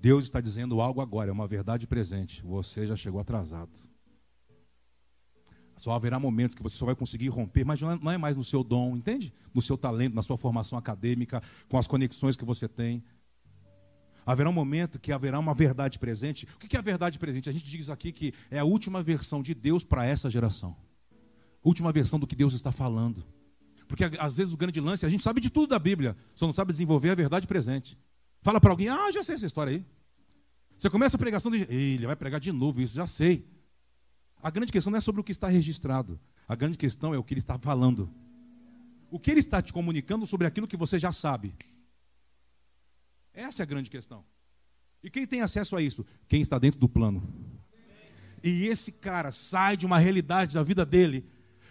[0.00, 2.42] Deus está dizendo algo agora, é uma verdade presente.
[2.42, 3.70] Você já chegou atrasado.
[5.76, 8.44] Só haverá momentos que você só vai conseguir romper, mas não é, é mais no
[8.44, 9.32] seu dom, entende?
[9.54, 13.02] No seu talento, na sua formação acadêmica, com as conexões que você tem.
[14.24, 16.46] Haverá um momento que haverá uma verdade presente.
[16.54, 17.48] O que é a verdade presente?
[17.48, 20.76] A gente diz aqui que é a última versão de Deus para essa geração.
[21.62, 23.24] Última versão do que Deus está falando.
[23.88, 26.54] Porque às vezes o grande lance, a gente sabe de tudo da Bíblia, só não
[26.54, 27.98] sabe desenvolver a verdade presente.
[28.42, 29.84] Fala para alguém, ah, já sei essa história aí.
[30.76, 33.46] Você começa a pregação, ele vai pregar de novo isso, já sei.
[34.42, 36.18] A grande questão não é sobre o que está registrado.
[36.48, 38.10] A grande questão é o que ele está falando.
[39.10, 41.54] O que ele está te comunicando sobre aquilo que você já sabe.
[43.34, 44.24] Essa é a grande questão.
[45.02, 46.04] E quem tem acesso a isso?
[46.26, 47.22] Quem está dentro do plano.
[48.42, 51.28] E esse cara sai de uma realidade da vida dele,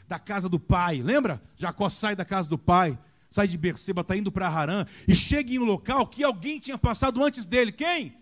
[0.08, 1.02] da casa do pai.
[1.02, 1.42] Lembra?
[1.56, 2.98] Jacó sai da casa do pai
[3.30, 6.78] sai de Berseba, está indo para Harã, e chega em um local que alguém tinha
[6.78, 7.72] passado antes dele.
[7.72, 8.18] Quem?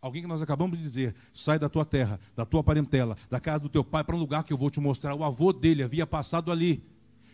[0.00, 3.60] Alguém que nós acabamos de dizer, sai da tua terra, da tua parentela, da casa
[3.60, 5.14] do teu pai, para um lugar que eu vou te mostrar.
[5.14, 6.82] O avô dele havia passado ali.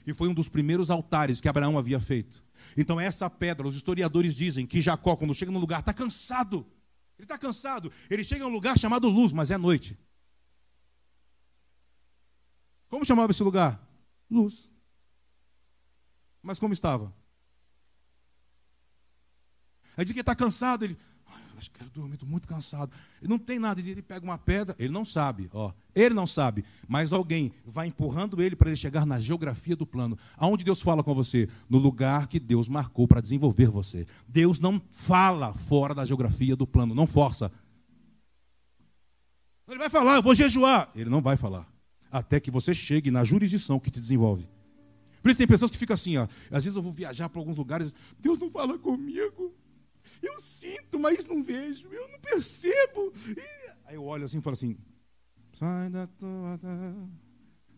[0.05, 2.45] E foi um dos primeiros altares que Abraão havia feito.
[2.77, 6.67] Então, essa pedra, os historiadores dizem que Jacó, quando chega no lugar, está cansado.
[7.19, 7.91] Ele está cansado.
[8.11, 9.97] Ele chega a um lugar chamado Luz, mas é noite.
[12.89, 13.81] Como chamava esse lugar?
[14.31, 14.69] Luz.
[16.47, 17.13] Mas como estava?
[19.97, 20.97] Aí diz que ele está cansado, ele.
[21.59, 22.93] Acho que quero dormir, estou muito cansado.
[23.21, 25.73] Ele não tem nada, ele pega uma pedra, ele não sabe, ó.
[25.93, 30.17] Ele não sabe, mas alguém vai empurrando ele para ele chegar na geografia do plano.
[30.37, 31.49] Aonde Deus fala com você?
[31.69, 34.07] No lugar que Deus marcou para desenvolver você.
[34.29, 37.51] Deus não fala fora da geografia do plano, não força.
[39.67, 40.91] Ele vai falar, eu vou jejuar.
[40.95, 41.67] Ele não vai falar.
[42.13, 44.47] Até que você chegue na jurisdição que te desenvolve.
[45.27, 46.29] Por isso tem pessoas que ficam assim, ó.
[46.53, 49.53] Às vezes eu vou viajar para alguns lugares, Deus não fala comigo.
[50.23, 53.12] Eu sinto, mas não vejo, eu não percebo.
[53.37, 53.71] E...
[53.87, 54.79] Aí eu olho assim e falo assim:
[55.53, 56.61] Sai da tua,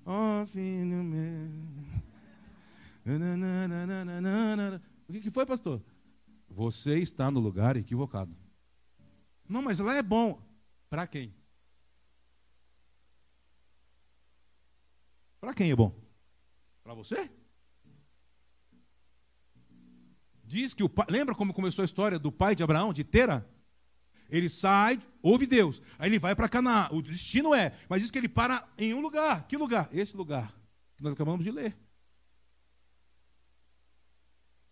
[0.04, 1.48] ó filho meu.
[5.08, 5.82] O que, que foi, pastor?
[6.50, 8.36] Você está no lugar equivocado.
[9.48, 10.38] Não, mas lá é bom.
[10.90, 11.34] Para quem?
[15.40, 16.08] Para quem é bom?
[16.84, 17.37] Para você?
[20.48, 23.46] Diz que o pai, lembra como começou a história do pai de Abraão, de Tera?
[24.30, 26.88] Ele sai, ouve Deus, aí ele vai para Canaã.
[26.90, 29.46] O destino é, mas diz que ele para em um lugar.
[29.46, 29.90] Que lugar?
[29.92, 30.54] Esse lugar
[30.96, 31.76] que nós acabamos de ler.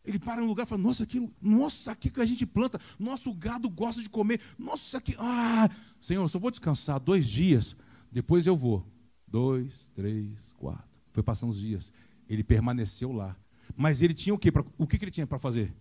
[0.02, 2.80] Ele para em um lugar e fala: Nossa, aqui, nossa, aqui que a gente planta,
[2.98, 5.68] nosso gado gosta de comer, nossa, aqui, ah,
[6.00, 7.76] Senhor, eu só vou descansar dois dias,
[8.10, 8.90] depois eu vou.
[9.26, 10.88] Dois, três, quatro.
[11.12, 11.92] Foi passando os dias.
[12.26, 13.36] Ele permaneceu lá
[13.76, 14.50] Mas ele tinha o quê?
[14.78, 15.76] O que, ele tinha para fazer?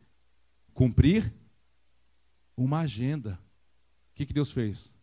[0.73, 1.33] Cumprir
[2.57, 3.39] uma agenda.
[4.11, 4.93] O que, Deus fez?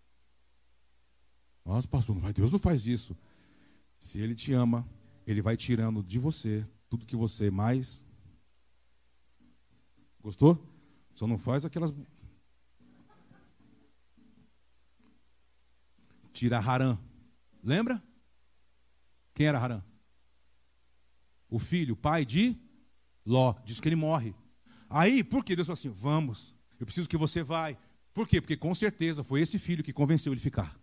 [1.64, 3.16] Nossa, pastor, não vai, Deus não faz isso.
[3.98, 4.86] Se ele te ama,
[5.26, 8.04] ele vai tirando de você tudo que você mais.
[10.20, 10.62] Gostou?
[11.14, 11.94] Só não faz aquelas.
[16.34, 16.98] Tira Harã.
[17.62, 18.02] Lembra?
[19.32, 19.82] Quem era Harã?
[21.48, 22.60] O filho, pai de
[23.24, 23.54] Ló.
[23.64, 24.34] Diz que ele morre.
[24.88, 25.88] Aí, por que Deus falou assim?
[25.88, 27.78] Vamos, eu preciso que você vai.
[28.12, 28.40] Por quê?
[28.40, 30.78] Porque com certeza foi esse filho que convenceu ele a ficar.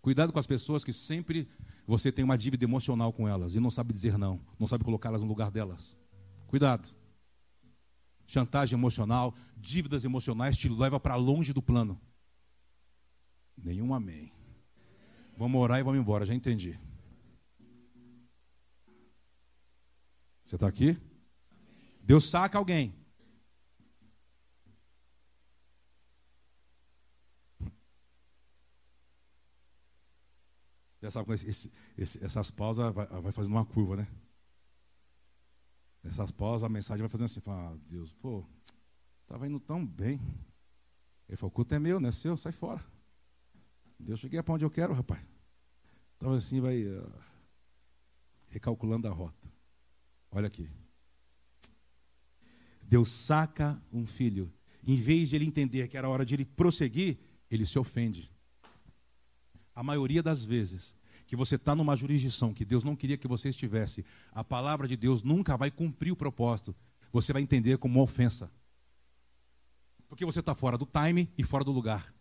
[0.00, 1.48] Cuidado com as pessoas que sempre
[1.86, 5.22] você tem uma dívida emocional com elas e não sabe dizer não, não sabe colocá-las
[5.22, 5.96] no lugar delas.
[6.46, 6.88] Cuidado.
[8.26, 12.00] Chantagem emocional, dívidas emocionais te leva para longe do plano.
[13.56, 14.32] Nenhum amém.
[15.36, 16.78] Vamos orar e vamos embora, já entendi.
[20.50, 21.00] Você está aqui?
[22.02, 22.92] Deus saca alguém.
[31.08, 34.08] Sabe, esse, esse, essas pausas vai, vai, fazendo uma curva, né?
[36.02, 38.44] Essas pausas, a mensagem vai fazendo assim, fala, ah, Deus, pô,
[39.22, 40.20] estava indo tão bem.
[41.28, 42.84] Ele falou, o culto é meu, não é seu, sai fora.
[44.00, 45.24] Deus, cheguei para onde eu quero, rapaz.
[46.16, 47.08] Então assim, vai uh,
[48.48, 49.39] recalculando a rota.
[50.30, 50.68] Olha aqui.
[52.82, 54.52] Deus saca um filho.
[54.86, 57.18] Em vez de ele entender que era hora de ele prosseguir,
[57.50, 58.30] ele se ofende.
[59.74, 60.94] A maioria das vezes
[61.30, 64.96] que você está numa jurisdição que Deus não queria que você estivesse, a palavra de
[64.96, 66.74] Deus nunca vai cumprir o propósito.
[67.12, 68.50] Você vai entender como uma ofensa.
[70.08, 72.12] Porque você está fora do time e fora do lugar.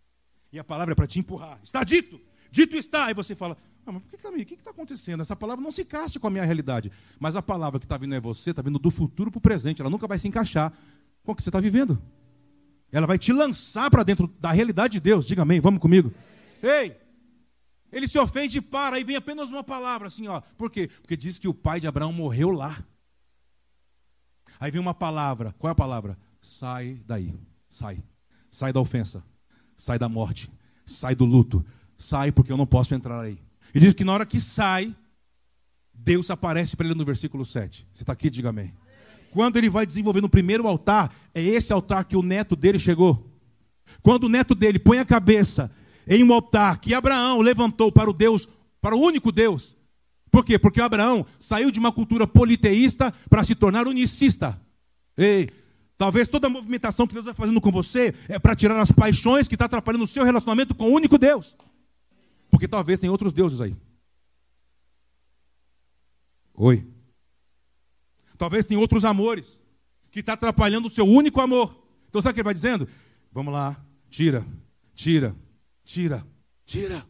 [0.54, 1.60] E a palavra é para te empurrar.
[1.64, 2.22] Está dito!
[2.52, 3.08] Dito está!
[3.08, 3.58] Aí você fala,
[3.92, 5.22] mas por que, que está acontecendo?
[5.22, 6.92] Essa palavra não se encaixa com a minha realidade.
[7.20, 9.82] Mas a palavra que está vindo é você, está vindo do futuro para o presente.
[9.82, 10.74] Ela nunca vai se encaixar
[11.24, 12.02] com o que você está vivendo.
[12.92, 15.26] Ela vai te lançar para dentro da realidade de Deus.
[15.26, 16.14] Diga amém, vamos comigo.
[16.62, 16.96] Ei!
[17.92, 20.42] Ele se ofende e para, aí vem apenas uma palavra assim, ó.
[20.58, 20.90] Por quê?
[21.02, 22.84] Porque diz que o pai de Abraão morreu lá.
[24.60, 25.56] Aí vem uma palavra.
[25.58, 26.18] Qual é a palavra?
[26.42, 27.34] Sai daí.
[27.68, 28.04] Sai.
[28.52, 29.24] Sai da ofensa.
[29.76, 30.52] Sai da morte.
[30.86, 31.66] Sai do luto.
[31.98, 33.40] Sai porque eu não posso entrar aí.
[33.74, 34.96] E diz que na hora que sai,
[35.94, 37.88] Deus aparece para ele no versículo 7.
[37.92, 38.30] Você está aqui?
[38.30, 38.74] Diga amém.
[39.32, 43.32] Quando ele vai desenvolvendo o primeiro altar, é esse altar que o neto dele chegou.
[44.02, 45.72] Quando o neto dele põe a cabeça
[46.08, 48.48] em um altar que Abraão levantou para o Deus,
[48.82, 49.78] para o único Deus.
[50.32, 50.58] Por quê?
[50.58, 54.60] Porque Abraão saiu de uma cultura politeísta para se tornar unicista.
[55.18, 55.50] Ei,
[55.98, 59.48] talvez toda a movimentação que Deus está fazendo com você é para tirar as paixões
[59.48, 61.56] que está atrapalhando o seu relacionamento com o único Deus.
[62.50, 63.76] Porque talvez tem outros deuses aí.
[66.54, 66.86] Oi.
[68.38, 69.60] Talvez tem outros amores
[70.12, 71.76] que está atrapalhando o seu único amor.
[72.08, 72.88] Então sabe o que ele vai dizendo?
[73.32, 74.46] Vamos lá, tira,
[74.96, 75.36] tira,
[75.84, 76.26] tira,
[76.66, 77.08] tira.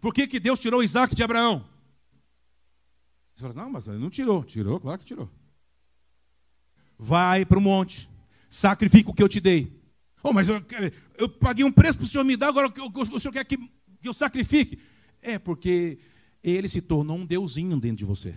[0.00, 1.64] Por que, que Deus tirou Isaac de Abraão?
[3.34, 4.42] Você fala, não, mas ele não tirou.
[4.42, 5.30] Tirou, claro que tirou.
[6.98, 8.10] Vai para o monte,
[8.48, 9.77] sacrifica o que eu te dei.
[10.22, 10.62] Oh, mas eu,
[11.16, 14.08] eu paguei um preço para o senhor me dar, agora o senhor quer que, que
[14.08, 14.78] eu sacrifique?
[15.22, 15.98] É porque
[16.42, 18.34] ele se tornou um deusinho dentro de você.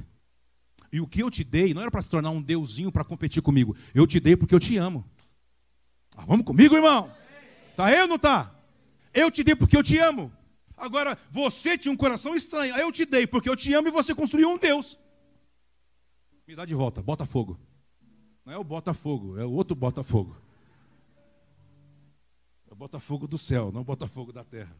[0.91, 3.41] E o que eu te dei não era para se tornar um deusinho para competir
[3.41, 3.76] comigo.
[3.94, 5.06] Eu te dei porque eu te amo.
[6.15, 7.12] Ah, vamos comigo, irmão?
[7.76, 8.54] Tá eu ou não tá?
[9.13, 10.32] Eu te dei porque eu te amo.
[10.76, 12.74] Agora, você tinha um coração estranho.
[12.74, 15.00] Aí eu te dei porque eu te amo e você construiu um Deus.
[16.46, 17.58] Me dá de volta, Botafogo.
[18.46, 20.36] Não é o Botafogo, é o outro Botafogo.
[22.82, 24.76] Botafogo do céu, não Botafogo da terra.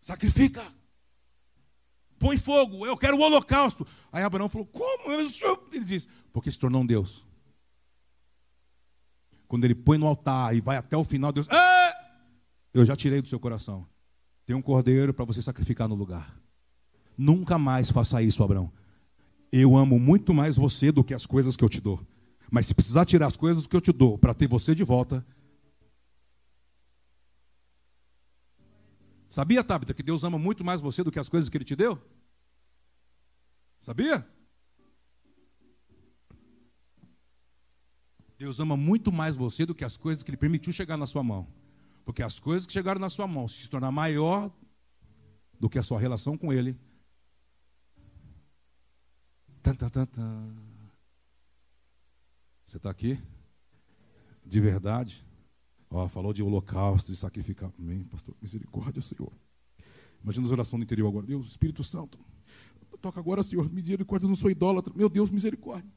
[0.00, 0.64] Sacrifica.
[2.18, 3.86] Põe fogo, eu quero o holocausto.
[4.10, 5.12] Aí Abraão falou: Como?
[5.12, 7.26] Ele diz: Porque se tornou um Deus.
[9.46, 11.94] Quando ele põe no altar e vai até o final, Deus, ah!
[12.72, 13.86] eu já tirei do seu coração.
[14.46, 16.40] Tem um cordeiro para você sacrificar no lugar.
[17.18, 18.72] Nunca mais faça isso, Abraão.
[19.52, 22.00] Eu amo muito mais você do que as coisas que eu te dou.
[22.50, 25.22] Mas se precisar tirar as coisas que eu te dou para ter você de volta.
[29.30, 31.76] Sabia, Tabita, que Deus ama muito mais você do que as coisas que Ele te
[31.76, 32.02] deu?
[33.78, 34.28] Sabia?
[38.36, 41.22] Deus ama muito mais você do que as coisas que Ele permitiu chegar na sua
[41.22, 41.46] mão.
[42.04, 44.52] Porque as coisas que chegaram na sua mão, se tornar maior
[45.60, 46.76] do que a sua relação com Ele.
[52.66, 53.16] Você está aqui?
[54.44, 55.24] De verdade?
[56.08, 57.72] Falou de holocausto, de sacrificar.
[57.78, 58.34] Amém, pastor.
[58.40, 59.32] Misericórdia, Senhor.
[60.22, 61.26] Imagina as orações do interior agora.
[61.26, 62.18] Deus, Espírito Santo.
[63.00, 64.92] toca agora, Senhor, misericórdia, eu não sou idólatra.
[64.94, 65.90] Meu Deus, misericórdia.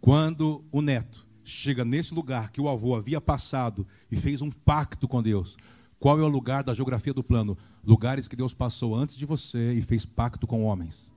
[0.00, 5.06] Quando o neto chega nesse lugar que o avô havia passado e fez um pacto
[5.06, 5.56] com Deus,
[5.98, 7.56] qual é o lugar da geografia do plano?
[7.82, 11.08] Lugares que Deus passou antes de você e fez pacto com homens.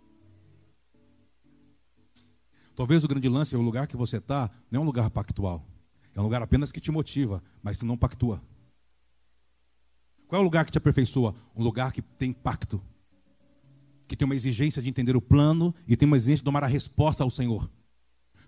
[2.77, 5.67] Talvez o grande lance é o lugar que você está, não é um lugar pactual.
[6.13, 8.39] É um lugar apenas que te motiva, mas que não pactua.
[10.27, 11.33] Qual é o lugar que te aperfeiçoa?
[11.55, 12.79] Um lugar que tem pacto.
[14.07, 16.67] Que tem uma exigência de entender o plano e tem uma exigência de tomar a
[16.67, 17.67] resposta ao Senhor.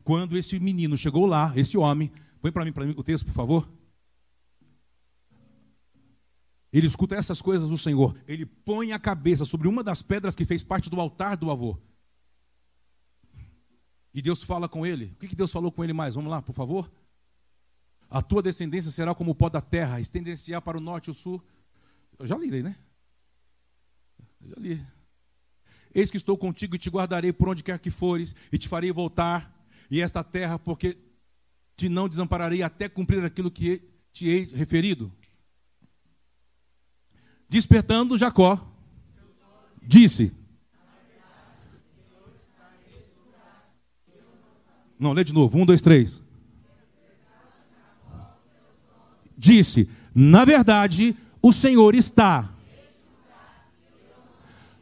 [0.04, 3.34] Quando esse menino chegou lá, esse homem, põe para mim, para mim o texto, por
[3.34, 3.68] favor.
[6.72, 8.16] Ele escuta essas coisas do Senhor.
[8.28, 11.80] Ele põe a cabeça sobre uma das pedras que fez parte do altar do avô.
[14.14, 15.14] E Deus fala com ele.
[15.14, 16.16] O que Deus falou com ele mais?
[16.16, 16.92] Vamos lá, por favor.
[18.10, 21.14] A tua descendência será como o pó da terra, estender-se-á para o norte e o
[21.14, 21.44] sul.
[22.18, 22.76] Eu já li, né?
[24.42, 24.86] Eu já li.
[25.94, 28.92] Eis que estou contigo e te guardarei por onde quer que fores, e te farei
[28.92, 30.98] voltar, e esta terra, porque
[31.76, 33.82] te não desampararei até cumprir aquilo que
[34.12, 35.12] te hei referido.
[37.48, 38.72] Despertando Jacó,
[39.82, 40.32] disse:
[45.00, 45.58] Não, lê de novo.
[45.58, 46.22] Um, dois, três.
[49.38, 52.54] Disse: Na verdade, o Senhor está.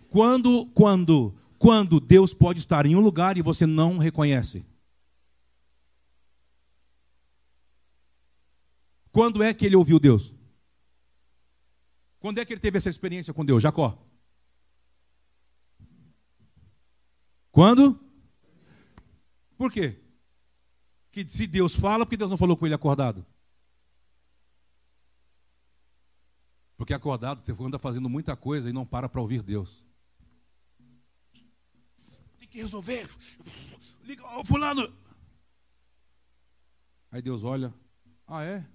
[0.09, 4.65] Quando, quando, quando Deus pode estar em um lugar e você não reconhece?
[9.11, 10.34] Quando é que ele ouviu Deus?
[12.20, 13.61] Quando é que ele teve essa experiência com Deus?
[13.61, 14.03] Jacó?
[17.51, 17.99] Quando?
[19.57, 19.99] Por quê?
[21.26, 23.26] Que se Deus fala, porque Deus não falou com ele acordado?
[26.76, 29.84] Porque acordado você anda fazendo muita coisa e não para para ouvir Deus.
[32.38, 33.09] Tem que resolver.
[34.03, 34.93] Liga, oh, fulano.
[37.11, 37.74] Aí Deus olha,
[38.28, 38.65] ah é?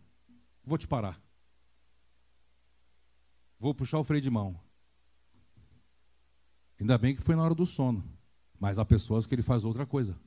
[0.65, 1.21] Vou te parar.
[3.59, 4.61] Vou puxar o freio de mão.
[6.81, 8.05] Ainda bem que foi na hora do sono.
[8.59, 10.19] Mas há pessoas que ele faz outra coisa.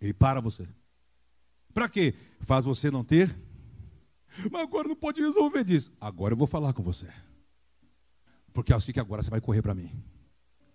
[0.00, 0.68] Ele para você.
[1.74, 2.14] Para quê?
[2.40, 3.36] Faz você não ter?
[4.50, 5.92] Mas agora não pode resolver disso.
[6.00, 7.08] Agora eu vou falar com você.
[8.52, 9.90] Porque eu sei que agora você vai correr para mim.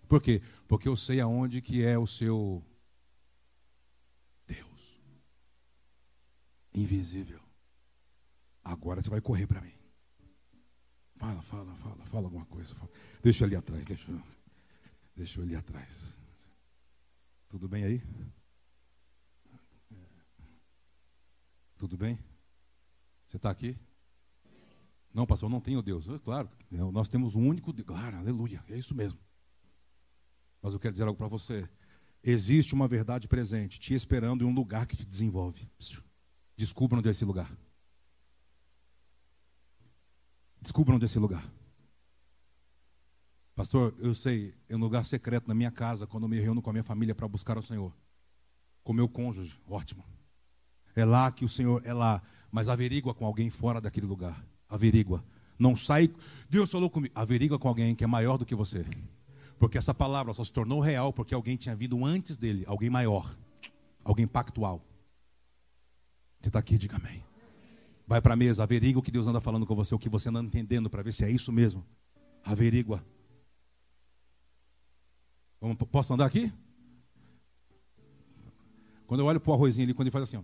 [0.06, 0.42] Por quê?
[0.68, 2.62] Porque eu sei aonde que é o seu
[4.46, 5.00] Deus.
[6.74, 7.40] Invisível.
[8.62, 9.72] Agora você vai correr para mim.
[11.16, 12.74] Fala, fala, fala, fala alguma coisa.
[12.74, 12.90] Fala.
[13.22, 14.22] Deixa eu ali atrás, deixa eu,
[15.16, 16.14] deixa eu ali atrás.
[17.48, 18.02] Tudo bem aí?
[21.80, 22.18] Tudo bem?
[23.26, 23.74] Você está aqui?
[25.14, 26.06] Não, pastor, não tenho Deus.
[26.10, 26.50] É, claro,
[26.92, 27.88] nós temos um único Deus.
[27.88, 29.18] Claro, aleluia, é isso mesmo.
[30.60, 31.66] Mas eu quero dizer algo para você.
[32.22, 35.66] Existe uma verdade presente, te esperando em um lugar que te desenvolve.
[36.54, 37.50] Descubra onde é esse lugar.
[40.60, 41.50] Descubra onde é esse lugar.
[43.54, 46.68] Pastor, eu sei, é um lugar secreto na minha casa, quando eu me reúno com
[46.68, 47.96] a minha família para buscar o Senhor.
[48.84, 50.04] Com meu cônjuge, ótimo.
[51.00, 52.22] É lá que o Senhor é lá.
[52.50, 54.44] Mas averigua com alguém fora daquele lugar.
[54.68, 55.24] Averigua.
[55.58, 56.10] Não sai.
[56.48, 57.12] Deus falou comigo.
[57.14, 58.84] Averigua com alguém que é maior do que você.
[59.58, 62.64] Porque essa palavra só se tornou real porque alguém tinha vindo antes dele.
[62.66, 63.36] Alguém maior.
[64.04, 64.80] Alguém pactual.
[66.40, 67.22] Você está aqui, diga amém.
[68.06, 70.30] Vai para a mesa, averigua o que Deus anda falando com você, o que você
[70.30, 71.86] anda entendendo, para ver se é isso mesmo.
[72.42, 73.04] Averigua.
[75.92, 76.52] Posso andar aqui?
[79.06, 80.42] Quando eu olho para o arrozinho ali, quando ele faz assim, ó,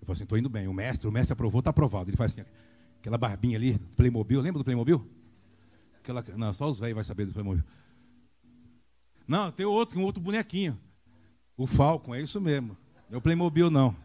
[0.00, 0.68] eu falo assim, estou indo bem.
[0.68, 2.10] O mestre, o mestre aprovou, está aprovado.
[2.10, 2.48] Ele faz assim,
[2.98, 5.04] aquela barbinha ali, Playmobil, lembra do Playmobil?
[5.98, 7.64] Aquela, não, só os velhos vão saber do Playmobil.
[9.26, 10.78] Não, tem outro, um outro bonequinho.
[11.56, 12.76] O Falcon, é isso mesmo.
[13.08, 13.96] Não é o Playmobil, não.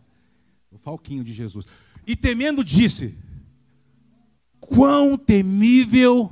[0.72, 1.66] O Falquinho de Jesus.
[2.08, 3.18] E temendo disse:
[4.60, 6.32] Quão temível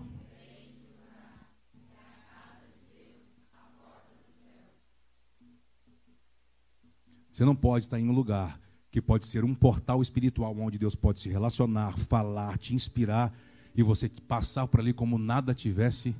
[7.39, 8.59] Você não pode estar em um lugar
[8.91, 13.33] que pode ser um portal espiritual onde Deus pode se relacionar, falar, te inspirar
[13.75, 16.15] e você passar por ali como nada tivesse.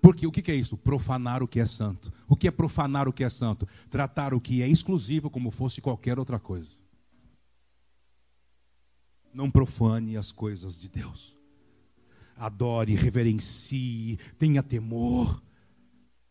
[0.00, 0.76] Porque o que é isso?
[0.76, 2.12] Profanar o que é santo.
[2.28, 3.66] O que é profanar o que é santo?
[3.88, 6.70] Tratar o que é exclusivo como fosse qualquer outra coisa.
[9.32, 11.36] Não profane as coisas de Deus.
[12.36, 15.42] Adore, reverencie, tenha temor.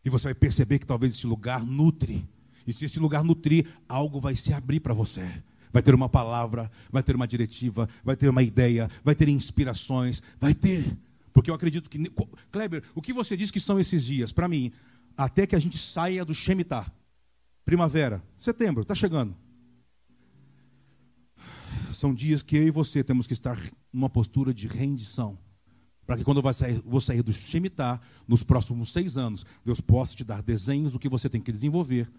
[0.04, 2.28] E você vai perceber que talvez esse lugar nutre
[2.66, 5.42] e se esse lugar nutrir, algo vai se abrir para você.
[5.72, 10.22] Vai ter uma palavra, vai ter uma diretiva, vai ter uma ideia, vai ter inspirações,
[10.38, 10.96] vai ter.
[11.32, 11.98] Porque eu acredito que.
[12.50, 14.32] Kleber, o que você diz que são esses dias?
[14.32, 14.70] Para mim,
[15.16, 16.92] até que a gente saia do Shemitah.
[17.64, 19.34] Primavera, setembro, está chegando.
[21.94, 23.58] São dias que eu e você temos que estar
[23.92, 25.38] numa postura de rendição.
[26.04, 30.14] Para que quando eu sair, vou sair do Shemitah, nos próximos seis anos, Deus possa
[30.16, 32.10] te dar desenhos do que você tem que desenvolver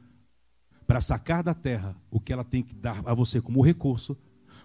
[0.85, 4.17] para sacar da terra o que ela tem que dar a você como recurso,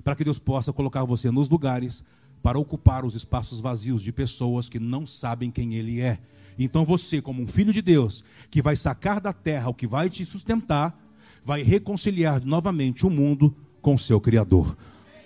[0.02, 2.04] para que Deus possa colocar você nos lugares
[2.42, 6.18] para ocupar os espaços vazios de pessoas que não sabem quem Ele é.
[6.58, 10.08] Então você, como um filho de Deus, que vai sacar da terra o que vai
[10.08, 10.96] te sustentar,
[11.44, 14.76] vai reconciliar novamente o mundo com o seu Criador,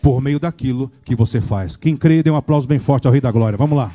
[0.00, 1.76] por meio daquilo que você faz.
[1.76, 3.56] Quem crê, dê um aplauso bem forte ao Rei da Glória.
[3.56, 3.92] Vamos lá.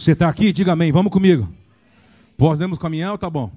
[0.00, 0.50] Você está aqui?
[0.50, 0.90] Diga amém.
[0.90, 1.46] Vamos comigo.
[2.34, 3.52] Podemos caminhar ou tá bom?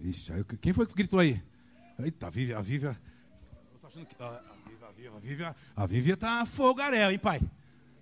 [0.00, 1.42] Ixi, quem foi que gritou aí?
[1.98, 2.96] Eita, a Vívia, a Vívia.
[3.90, 4.14] Que.
[4.22, 7.40] A, Vívia, a Vívia, tá fogaréu, hein, pai?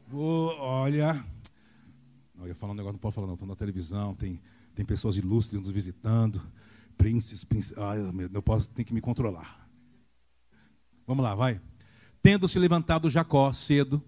[0.09, 1.15] Vou, olha.
[2.35, 3.33] Não, eu ia falar um negócio, não posso falar, não.
[3.33, 4.39] Estou na televisão, tem,
[4.75, 6.39] tem pessoas ilustres nos visitando.
[6.99, 7.79] Príncipes, príncipes.
[7.79, 7.99] Ai,
[8.31, 9.67] eu posso, tenho que me controlar.
[11.07, 11.63] Vamos lá, vai.
[12.21, 14.05] Tendo se levantado Jacó cedo,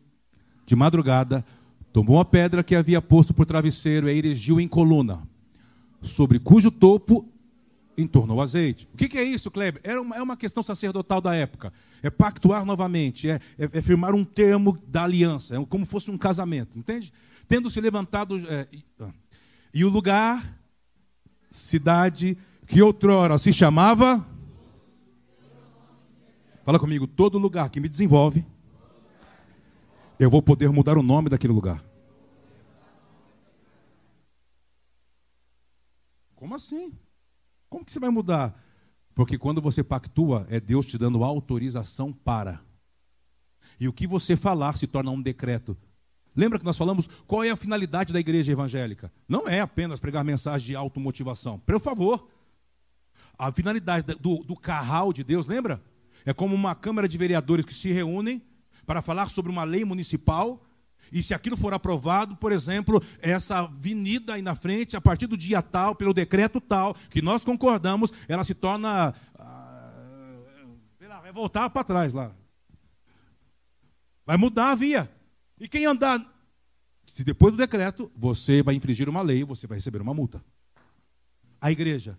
[0.66, 1.42] de madrugada,
[1.93, 5.22] tomou a pedra que havia posto por travesseiro e a erigiu em coluna,
[6.03, 7.28] sobre cujo topo
[7.97, 8.88] entornou azeite.
[8.95, 9.80] O que, é isso, Kleber?
[9.84, 11.72] É uma, é uma questão sacerdotal da época.
[12.03, 16.16] É pactuar novamente, é, é, é, firmar um termo da aliança, é como fosse um
[16.16, 17.12] casamento, entende?
[17.47, 18.36] Tendo se levantado.
[18.49, 19.11] É, e, ah,
[19.84, 20.59] o lugar,
[21.51, 24.26] cidade, que outrora se chamava.
[26.64, 28.47] Fala comigo, todo lugar que me desenvolve,
[30.21, 31.83] eu vou poder mudar o nome daquele lugar.
[36.37, 36.93] Como assim?
[37.71, 38.55] Como que você vai mudar?
[39.14, 42.61] Porque quando você pactua, é Deus te dando autorização para.
[43.81, 45.75] E o que você falar se torna um decreto.
[46.37, 49.11] Lembra que nós falamos qual é a finalidade da igreja evangélica?
[49.27, 51.59] Não é apenas pregar mensagem de automotivação.
[51.59, 52.29] Por favor.
[53.39, 55.83] A finalidade do, do carral de Deus, lembra?
[56.27, 58.43] É como uma Câmara de Vereadores que se reúnem
[58.91, 60.66] para falar sobre uma lei municipal
[61.12, 65.36] e se aquilo for aprovado, por exemplo, essa avenida aí na frente, a partir do
[65.36, 69.14] dia tal, pelo decreto tal, que nós concordamos, ela se torna.
[69.38, 69.93] Ah,
[71.22, 72.34] vai voltar para trás lá.
[74.26, 75.09] Vai mudar a via.
[75.61, 76.18] E quem andar.
[77.14, 80.45] Se depois do decreto, você vai infringir uma lei, você vai receber uma multa.
[81.61, 82.18] A igreja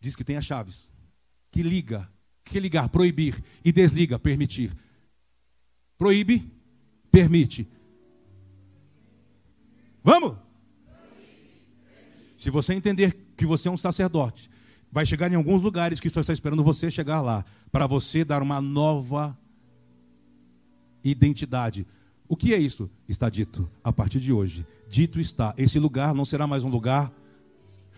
[0.00, 0.92] diz que tem as chaves.
[1.50, 2.08] Que liga.
[2.44, 2.88] Que ligar?
[2.88, 3.42] Proibir.
[3.64, 4.76] E desliga, permitir.
[5.98, 6.50] Proíbe,
[7.10, 7.68] permite.
[10.02, 10.36] Vamos?
[12.36, 14.50] Se você entender que você é um sacerdote,
[14.92, 18.42] vai chegar em alguns lugares que só está esperando você chegar lá, para você dar
[18.42, 19.36] uma nova
[21.02, 21.86] identidade.
[22.28, 22.90] O que é isso?
[23.08, 24.66] Está dito a partir de hoje.
[24.88, 27.12] Dito está, esse lugar não será mais um lugar,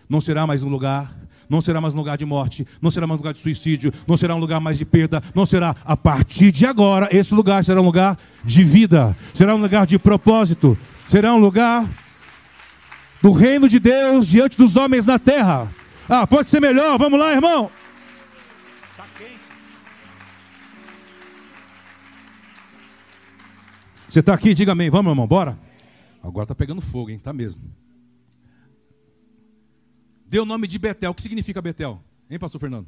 [0.09, 1.15] não será mais um lugar,
[1.49, 4.17] não será mais um lugar de morte, não será mais um lugar de suicídio, não
[4.17, 7.81] será um lugar mais de perda, não será a partir de agora, esse lugar será
[7.81, 11.87] um lugar de vida, será um lugar de propósito, será um lugar
[13.21, 15.71] do reino de Deus diante dos homens na terra.
[16.09, 17.69] Ah, pode ser melhor, vamos lá, irmão.
[18.95, 19.05] Tá
[24.07, 24.53] Você está aqui?
[24.53, 24.89] Diga amém.
[24.89, 25.59] Vamos, irmão, bora.
[26.23, 27.19] Agora está pegando fogo, hein?
[27.19, 27.61] Tá mesmo.
[30.27, 31.11] Deu o nome de Betel.
[31.11, 32.03] O que significa Betel?
[32.29, 32.87] Hein, pastor Fernando?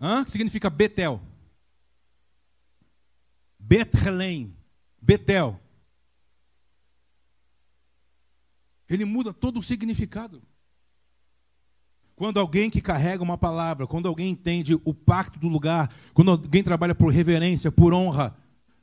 [0.00, 0.22] Hã?
[0.22, 1.20] O que significa Betel?
[3.58, 4.56] Bethelém.
[5.00, 5.60] Betel.
[8.90, 10.42] ele muda todo o significado.
[12.16, 16.62] Quando alguém que carrega uma palavra, quando alguém entende o pacto do lugar, quando alguém
[16.62, 18.36] trabalha por reverência, por honra,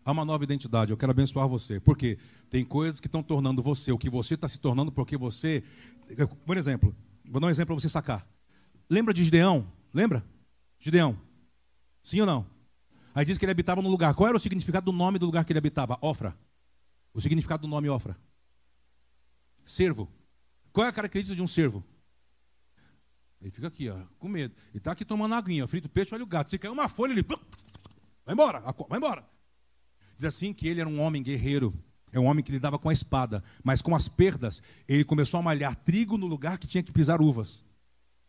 [0.04, 0.92] há uma nova identidade.
[0.92, 2.18] Eu quero abençoar você, porque
[2.50, 5.64] tem coisas que estão tornando você o que você está se tornando, porque você.
[6.46, 6.96] Por exemplo,
[7.26, 8.28] vou dar um exemplo para você sacar.
[8.90, 9.72] Lembra de Gideão?
[9.94, 10.26] Lembra?
[10.80, 11.20] Gideão.
[12.04, 12.48] Sim ou não?
[13.14, 14.14] Aí diz que ele habitava no lugar.
[14.14, 15.98] Qual era o significado do nome do lugar que ele habitava?
[16.02, 16.38] Ofra.
[17.14, 18.18] O significado do nome Ofra.
[19.64, 20.08] Servo.
[20.72, 21.84] Qual é a característica de um servo?
[23.42, 24.56] Ele fica aqui, ó, com medo.
[24.70, 26.50] Ele está aqui tomando aguinha, frito peixe, olha o gato.
[26.50, 27.24] Se cair uma folha, ele.
[28.26, 29.28] Vai embora, vai embora.
[30.16, 31.74] Diz assim que ele era um homem guerreiro.
[32.12, 33.44] É um homem que lidava com a espada.
[33.64, 37.22] Mas com as perdas, ele começou a malhar trigo no lugar que tinha que pisar
[37.22, 37.64] uvas.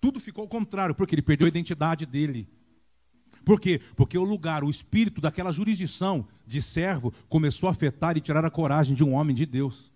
[0.01, 2.49] Tudo ficou ao contrário, porque ele perdeu a identidade dele.
[3.45, 3.81] Por quê?
[3.97, 8.51] Porque o lugar, o espírito daquela jurisdição de servo começou a afetar e tirar a
[8.51, 9.93] coragem de um homem de Deus.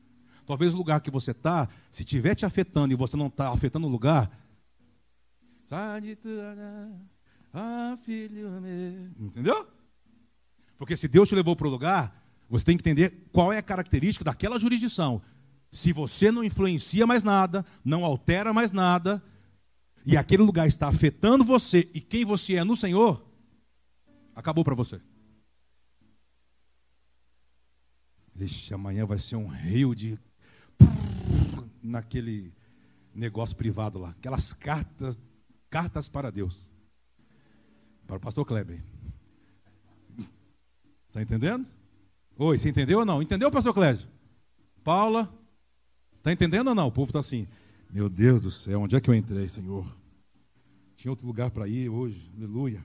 [0.47, 3.87] Talvez o lugar que você está, se estiver te afetando e você não está afetando
[3.87, 4.31] o lugar,
[7.55, 7.97] Ah,
[8.61, 9.11] meu.
[9.19, 9.67] Entendeu?
[10.77, 12.22] Porque se Deus te levou para o lugar,
[12.53, 15.23] você tem que entender qual é a característica daquela jurisdição.
[15.71, 19.23] Se você não influencia mais nada, não altera mais nada,
[20.05, 23.27] e aquele lugar está afetando você e quem você é no Senhor,
[24.37, 25.01] acabou para você.
[28.39, 30.19] Ixi, amanhã vai ser um rio de.
[31.83, 32.53] naquele
[33.15, 34.11] negócio privado lá.
[34.11, 35.19] Aquelas cartas,
[35.71, 36.71] cartas para Deus.
[38.07, 38.83] Para o pastor Kleber.
[41.09, 41.67] Está entendendo?
[42.39, 43.23] Oi, você entendeu ou não?
[43.23, 44.09] Entendeu, pastor Clésio?
[44.83, 45.33] Paula?
[46.17, 46.87] Está entendendo ou não?
[46.87, 47.47] O povo está assim.
[47.91, 49.87] Meu Deus do céu, onde é que eu entrei, Senhor?
[50.97, 52.33] Tinha outro lugar para ir hoje.
[52.37, 52.85] Aleluia.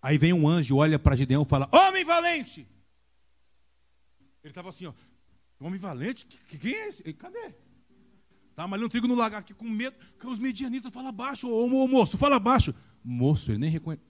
[0.00, 2.68] Aí vem um anjo, olha para Gideão e fala: Homem valente!
[4.44, 4.92] Ele estava assim, ó.
[5.58, 6.24] Homem valente?
[6.60, 7.12] Quem é esse?
[7.14, 7.52] Cadê?
[8.56, 9.94] Tá malhando trigo no lagar aqui com medo.
[10.18, 12.74] Que os medianitas falam baixo, ô, ô moço, fala baixo.
[13.04, 14.02] Moço, ele nem reconhece.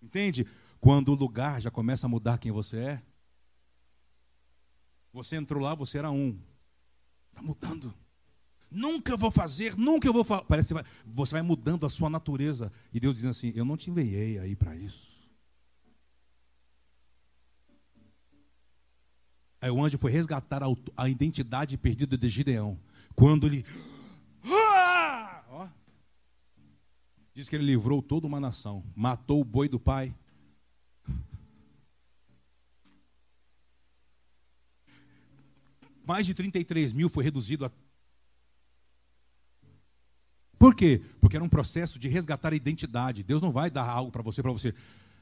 [0.00, 0.46] Entende?
[0.80, 3.02] Quando o lugar já começa a mudar quem você é.
[5.12, 6.38] Você entrou lá, você era um.
[7.30, 7.92] Está mudando.
[8.70, 10.44] Nunca vou fazer, nunca eu vou falar.
[10.44, 12.70] Parece que você vai, você vai mudando a sua natureza.
[12.92, 15.17] E Deus diz assim: Eu não te enviei aí para isso.
[19.60, 22.78] Aí o anjo foi resgatar a, a identidade perdida de Gideão.
[23.14, 23.64] Quando ele.
[24.44, 25.68] Ah!
[27.34, 28.84] Diz que ele livrou toda uma nação.
[28.94, 30.14] Matou o boi do pai.
[36.04, 37.70] Mais de 33 mil foi reduzido a
[40.58, 41.00] por quê?
[41.20, 43.22] Porque era um processo de resgatar a identidade.
[43.22, 44.74] Deus não vai dar algo para você, para você.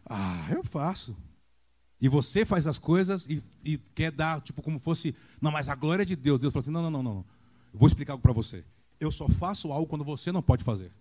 [0.08, 1.14] Ah, eu faço.
[2.00, 5.14] E você faz as coisas e, e, quer dar, tipo, como fosse.
[5.40, 6.38] Não, mas a glória é de Deus.
[6.38, 7.24] Deus falou assim: não, não, não, não.
[7.72, 8.64] Eu vou explicar algo para você.
[9.00, 10.92] Eu só faço algo quando você não pode fazer.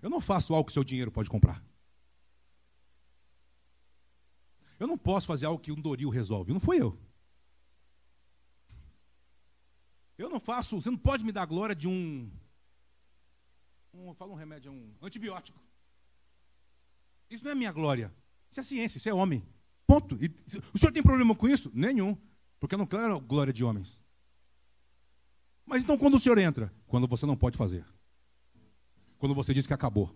[0.00, 1.62] Eu não faço algo que seu dinheiro pode comprar.
[4.78, 6.52] Eu não posso fazer algo que um Doril resolve.
[6.52, 6.98] Não fui eu.
[10.18, 12.30] Eu não faço, você não pode me dar glória de um.
[13.94, 15.60] um fala um remédio, um antibiótico.
[17.30, 18.12] Isso não é minha glória.
[18.52, 19.42] Isso é ciência, isso é homem.
[19.86, 20.18] Ponto.
[20.22, 20.30] E,
[20.74, 21.70] o senhor tem problema com isso?
[21.72, 22.14] Nenhum.
[22.60, 23.98] Porque eu não quero glória de homens.
[25.64, 26.70] Mas então quando o senhor entra?
[26.86, 27.82] Quando você não pode fazer.
[29.16, 30.14] Quando você diz que acabou.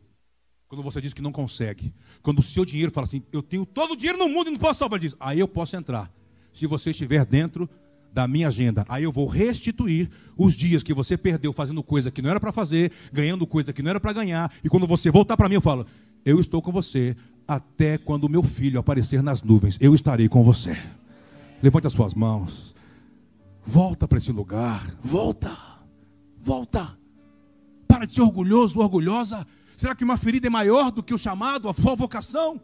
[0.69, 1.95] Quando você diz que não consegue.
[2.23, 4.59] Quando o seu dinheiro fala assim, eu tenho todo o dinheiro no mundo e não
[4.59, 5.17] posso salvar disso.
[5.19, 6.13] Aí eu posso entrar.
[6.53, 7.67] Se você estiver dentro
[8.13, 8.85] da minha agenda.
[8.87, 12.53] Aí eu vou restituir os dias que você perdeu fazendo coisa que não era para
[12.53, 14.53] fazer, ganhando coisa que não era para ganhar.
[14.63, 15.87] E quando você voltar para mim, eu falo:
[16.25, 17.17] Eu estou com você
[17.47, 19.79] até quando o meu filho aparecer nas nuvens.
[19.81, 20.77] Eu estarei com você.
[21.63, 22.75] Levante as suas mãos.
[23.65, 24.83] Volta para esse lugar.
[25.03, 25.57] Volta.
[26.39, 26.99] Volta.
[27.87, 29.47] Para de ser orgulhoso, orgulhosa.
[29.77, 32.61] Será que uma ferida é maior do que o chamado, a vocação?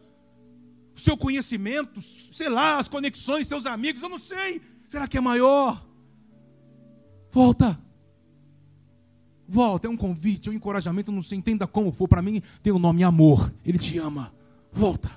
[0.95, 2.01] O seu conhecimento,
[2.33, 4.61] sei lá, as conexões, seus amigos, eu não sei.
[4.89, 5.85] Será que é maior?
[7.31, 7.79] Volta.
[9.49, 12.09] Volta, é um convite, é um encorajamento, não se entenda como for.
[12.09, 13.53] Para mim tem o nome amor.
[13.65, 14.33] Ele te ama.
[14.73, 15.11] Volta.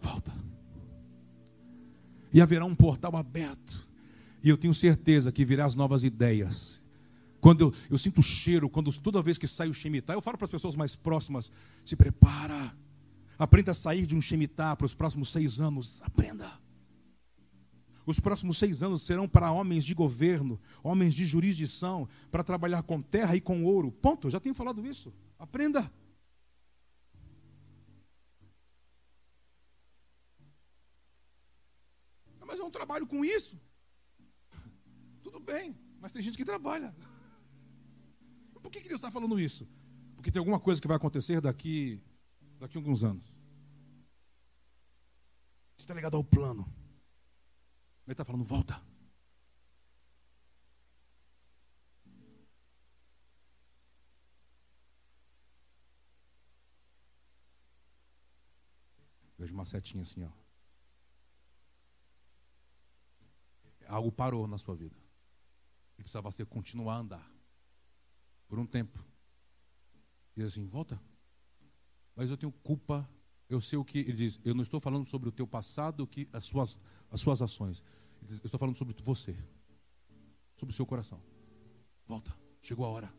[0.00, 0.32] Volta.
[2.32, 3.88] E haverá um portal aberto.
[4.42, 6.82] E eu tenho certeza que virá as novas ideias.
[7.40, 10.38] Quando eu, eu sinto o cheiro, quando toda vez que sai o Shemitah, eu falo
[10.38, 11.50] para as pessoas mais próximas:
[11.84, 12.74] se prepara.
[13.38, 16.00] Aprenda a sair de um Shemitah para os próximos seis anos.
[16.02, 16.50] Aprenda.
[18.06, 23.00] Os próximos seis anos serão para homens de governo, homens de jurisdição, para trabalhar com
[23.00, 23.92] terra e com ouro.
[23.92, 25.12] Ponto, eu já tenho falado isso.
[25.38, 25.90] Aprenda.
[32.50, 33.56] Mas eu não trabalho com isso.
[35.22, 36.92] Tudo bem, mas tem gente que trabalha.
[38.60, 39.68] Por que, que Deus está falando isso?
[40.16, 42.02] Porque tem alguma coisa que vai acontecer daqui,
[42.58, 43.32] daqui a alguns anos.
[45.78, 46.66] Está ligado ao plano.
[48.04, 48.82] Ele está falando, volta.
[59.38, 60.39] Vejo uma setinha assim, ó.
[63.90, 64.96] Algo parou na sua vida.
[65.98, 67.32] E precisava você continuar a andar.
[68.46, 69.04] Por um tempo.
[70.36, 71.00] E assim, volta.
[72.14, 73.08] Mas eu tenho culpa.
[73.48, 74.40] Eu sei o que ele diz.
[74.44, 76.78] Eu não estou falando sobre o teu passado, que as suas,
[77.10, 77.82] as suas ações.
[78.22, 79.36] Eu estou falando sobre você,
[80.56, 81.20] sobre o seu coração.
[82.06, 82.32] Volta,
[82.62, 83.14] chegou a hora.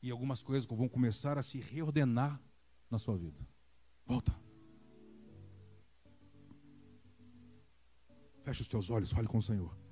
[0.00, 2.40] E algumas coisas vão começar a se reordenar
[2.88, 3.44] na sua vida.
[4.06, 4.43] Volta.
[8.44, 9.83] Feche os teus olhos, fale com o Senhor.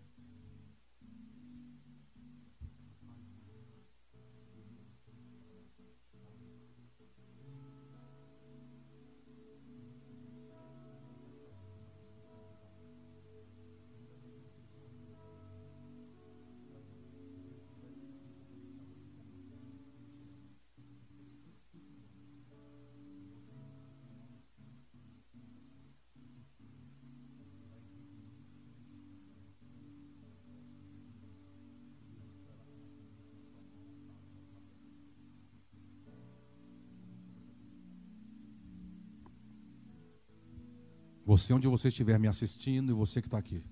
[41.33, 43.65] Você, onde você estiver me assistindo e você que está aqui.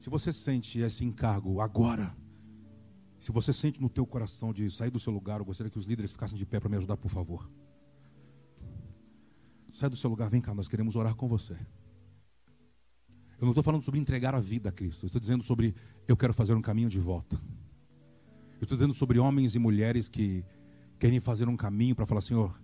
[0.00, 2.16] Se você sente esse encargo agora,
[3.20, 5.84] se você sente no teu coração de sair do seu lugar, eu gostaria que os
[5.84, 7.48] líderes ficassem de pé para me ajudar, por favor.
[9.70, 11.54] Sai do seu lugar, vem cá, nós queremos orar com você.
[13.38, 15.72] Eu não estou falando sobre entregar a vida a Cristo, eu estou dizendo sobre
[16.08, 17.40] eu quero fazer um caminho de volta.
[18.60, 20.44] Eu estou dizendo sobre homens e mulheres que
[20.98, 22.58] querem fazer um caminho para falar: Senhor,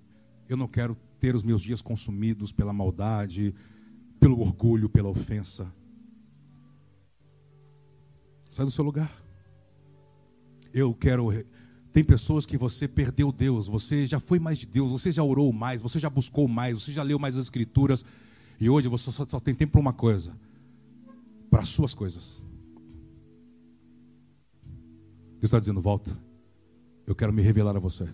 [0.48, 3.54] eu não quero ter os meus dias consumidos pela maldade,
[4.20, 5.72] pelo orgulho, pela ofensa.
[8.50, 9.12] Sai do seu lugar.
[10.72, 11.30] Eu quero.
[11.92, 15.52] Tem pessoas que você perdeu Deus, você já foi mais de Deus, você já orou
[15.52, 18.04] mais, você já buscou mais, você já leu mais as Escrituras,
[18.58, 20.36] e hoje você só, só tem tempo para uma coisa:
[21.48, 22.42] para as suas coisas.
[25.34, 26.16] Deus está dizendo: volta,
[27.06, 28.08] eu quero me revelar a você.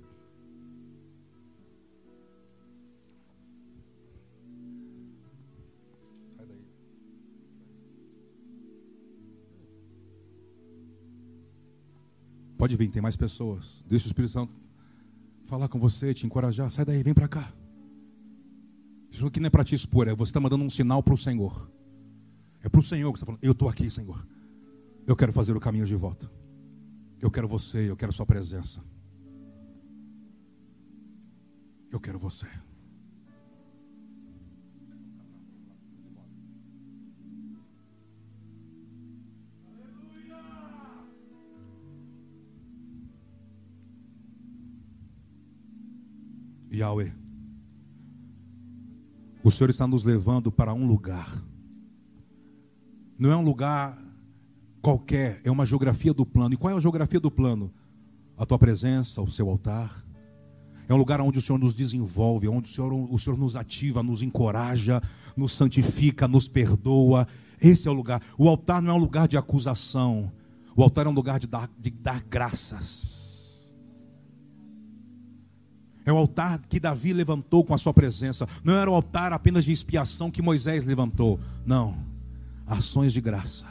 [12.61, 13.83] Pode vir, tem mais pessoas.
[13.89, 14.55] Deixa o Espírito Santo
[15.45, 16.71] falar com você, te encorajar.
[16.71, 17.51] Sai daí, vem para cá.
[19.11, 21.17] Isso aqui não é para te expor, é você está mandando um sinal para o
[21.17, 21.73] Senhor.
[22.63, 23.43] É para o Senhor que está falando.
[23.43, 24.29] Eu estou aqui, Senhor.
[25.07, 26.31] Eu quero fazer o caminho de volta.
[27.19, 28.85] Eu quero você, eu quero Sua presença.
[31.91, 32.47] Eu quero você.
[46.81, 47.13] Yahweh,
[49.43, 51.43] o Senhor está nos levando para um lugar.
[53.19, 53.99] Não é um lugar
[54.81, 56.55] qualquer, é uma geografia do plano.
[56.55, 57.73] E qual é a geografia do plano?
[58.37, 60.05] A tua presença, o seu altar.
[60.89, 64.03] É um lugar onde o Senhor nos desenvolve, onde o Senhor, o Senhor nos ativa,
[64.03, 65.01] nos encoraja,
[65.37, 67.27] nos santifica, nos perdoa.
[67.61, 68.23] Esse é o lugar.
[68.37, 70.33] O altar não é um lugar de acusação.
[70.75, 73.20] O altar é um lugar de dar, de dar graças.
[76.11, 78.45] É o altar que Davi levantou com a sua presença.
[78.65, 81.39] Não era o altar apenas de expiação que Moisés levantou.
[81.65, 81.97] Não.
[82.67, 83.65] Ações de graça.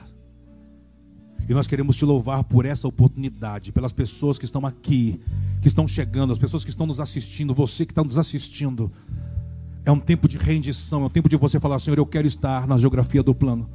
[1.49, 5.19] E nós queremos te louvar por essa oportunidade, pelas pessoas que estão aqui,
[5.61, 8.89] que estão chegando, as pessoas que estão nos assistindo, você que está nos assistindo.
[9.83, 12.65] É um tempo de rendição, é um tempo de você falar: Senhor, eu quero estar
[12.67, 13.69] na geografia do plano.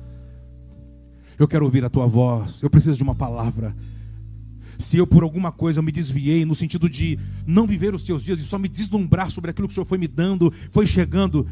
[1.39, 2.63] Eu quero ouvir a tua voz.
[2.63, 3.77] Eu preciso de uma palavra
[4.79, 8.39] se eu por alguma coisa me desviei no sentido de não viver os teus dias
[8.39, 11.47] e só me deslumbrar sobre aquilo que o Senhor foi me dando, foi chegando,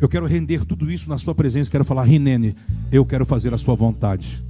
[0.00, 2.54] eu quero render tudo isso na sua presença, quero falar, Rinene,
[2.90, 4.44] eu quero fazer a sua vontade.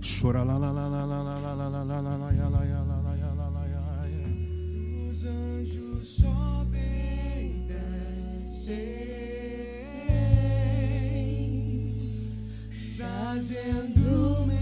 [0.00, 0.20] Os
[13.34, 14.53] trazendo mensagem.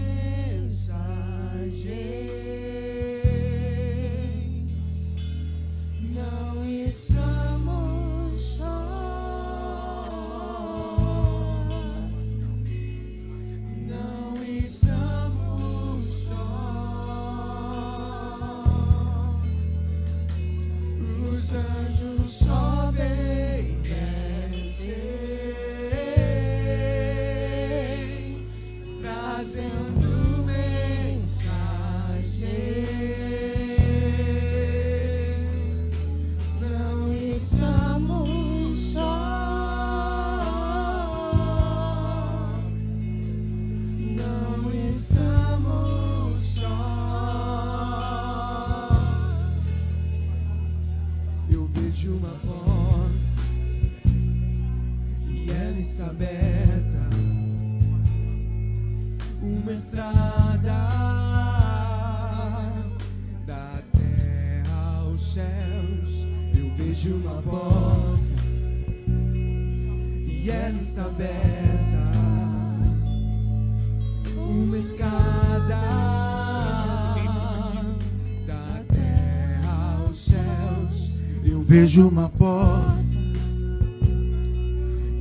[81.73, 83.03] Vejo uma porta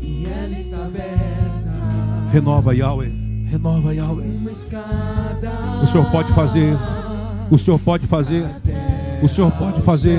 [0.03, 2.31] e ela está aberta.
[2.31, 3.11] Renova, Yahweh.
[3.51, 4.27] Renova, Yahweh.
[4.27, 5.51] Uma escada.
[5.83, 6.77] O Senhor pode fazer.
[7.51, 8.45] O Senhor pode fazer.
[9.23, 10.19] O Senhor pode fazer.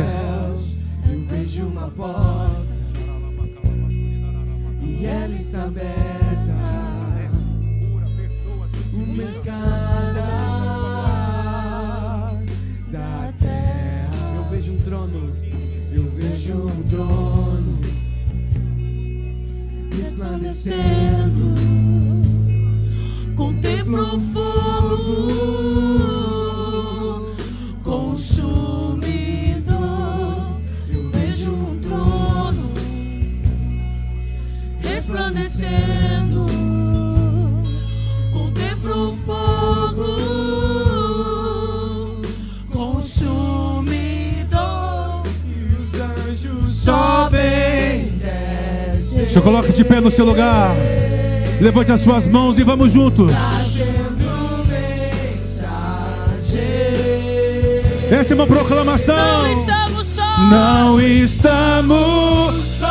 [50.13, 50.75] Seu lugar.
[51.59, 53.31] Levante as suas mãos e vamos juntos.
[58.11, 59.41] Essa é uma proclamação.
[59.41, 60.37] Não estamos só.
[60.37, 62.87] Não estamos só.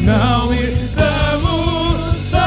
[0.00, 2.38] Não estamos só.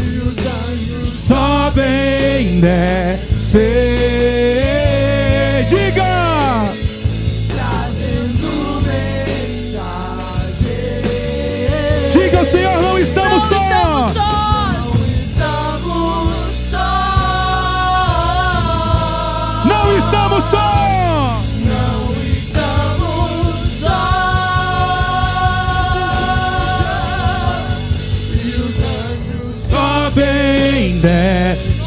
[0.00, 3.97] E os anjos Sobem, descer.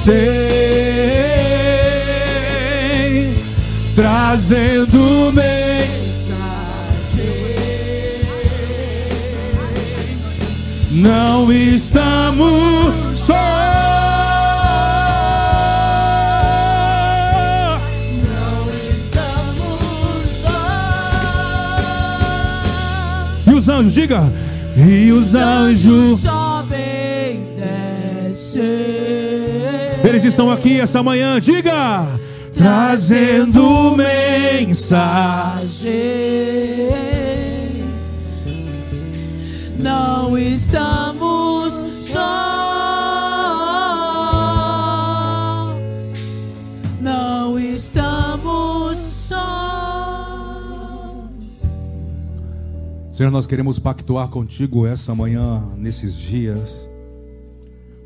[0.01, 0.41] Descem.
[3.95, 5.51] Trazendo mensagem.
[10.91, 13.33] Não estamos só.
[18.23, 19.79] não estamos
[20.41, 20.57] só.
[23.45, 24.31] E os anjos, diga.
[24.77, 26.21] E os anjos,
[30.21, 32.05] eles estão aqui essa manhã, diga.
[32.53, 35.91] Trazendo mensagem.
[39.79, 41.73] Não estamos
[42.07, 42.51] só.
[46.99, 49.37] Não estamos só.
[53.11, 56.90] Senhor, nós queremos pactuar contigo essa manhã, nesses dias.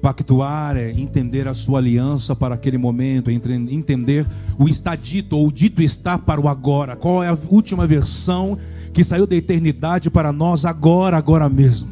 [0.05, 4.23] Pactuar é entender a sua aliança para aquele momento, entender
[4.55, 6.95] o está dito ou o dito está para o agora.
[6.95, 8.55] Qual é a última versão
[8.93, 11.89] que saiu da eternidade para nós agora, agora mesmo.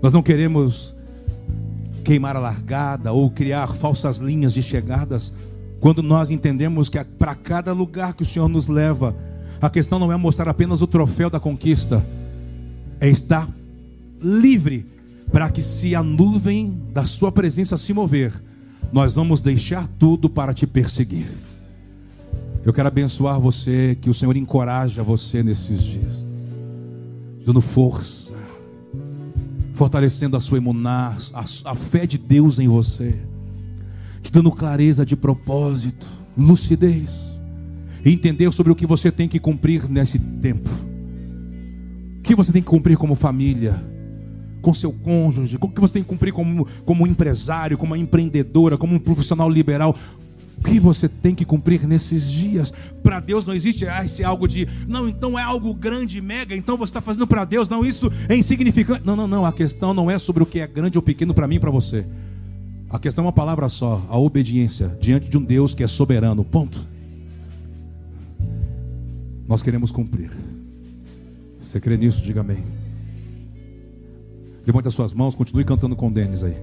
[0.00, 0.96] Nós não queremos
[2.02, 5.34] queimar a largada ou criar falsas linhas de chegadas
[5.80, 9.14] quando nós entendemos que para cada lugar que o Senhor nos leva,
[9.60, 12.02] a questão não é mostrar apenas o troféu da conquista,
[12.98, 13.46] é estar
[14.18, 14.96] livre
[15.32, 18.32] para que se a nuvem da sua presença se mover,
[18.92, 21.26] nós vamos deixar tudo para te perseguir.
[22.64, 26.32] Eu quero abençoar você, que o Senhor encoraja você nesses dias,
[27.44, 28.34] dando força,
[29.74, 33.14] fortalecendo a sua imunar, a, a fé de Deus em você,
[34.22, 37.38] te dando clareza de propósito, lucidez,
[38.04, 40.70] e entender sobre o que você tem que cumprir nesse tempo.
[42.18, 43.80] O que você tem que cumprir como família,
[44.68, 48.96] com seu cônjuge, o que você tem que cumprir como, como empresário, como empreendedora, como
[48.96, 49.96] um profissional liberal.
[50.58, 52.70] O que você tem que cumprir nesses dias?
[53.02, 56.76] Para Deus não existe ah, esse algo de, não, então é algo grande, mega, então
[56.76, 59.06] você está fazendo para Deus, não, isso é insignificante.
[59.06, 61.48] Não, não, não, a questão não é sobre o que é grande ou pequeno para
[61.48, 62.04] mim e para você.
[62.90, 66.44] A questão é uma palavra só, a obediência diante de um Deus que é soberano.
[66.44, 66.86] Ponto.
[69.46, 70.30] Nós queremos cumprir.
[71.58, 72.20] Você crê nisso?
[72.20, 72.87] Diga amém.
[74.68, 76.54] Levante as suas mãos, continue cantando com o Denis aí.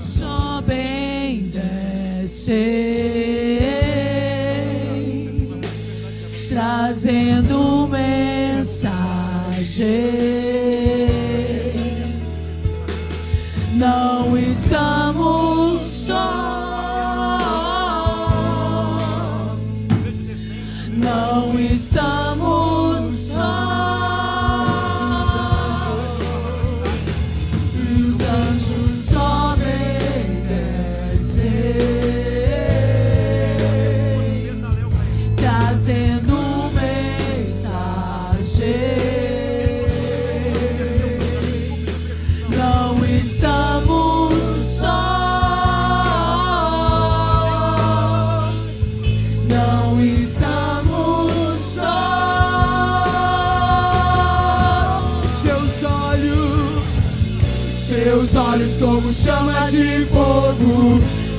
[0.00, 1.50] Sobem,
[2.22, 2.56] descem,
[6.48, 8.96] trazendo mensagem.
[13.74, 15.65] Não estamos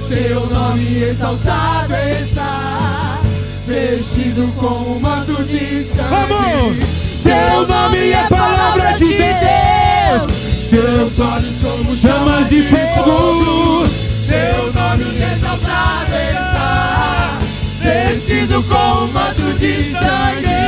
[0.08, 3.20] seu nome exaltado está,
[3.68, 6.10] vestido com um manto de sangue.
[6.10, 6.78] Vamos!
[7.12, 10.26] Seu nome é palavra de Deus,
[10.58, 13.86] seus olhos como Chamas de fogo.
[14.26, 15.04] seu nome
[15.34, 17.38] exaltado está,
[17.82, 20.67] vestido com um manto de sangue.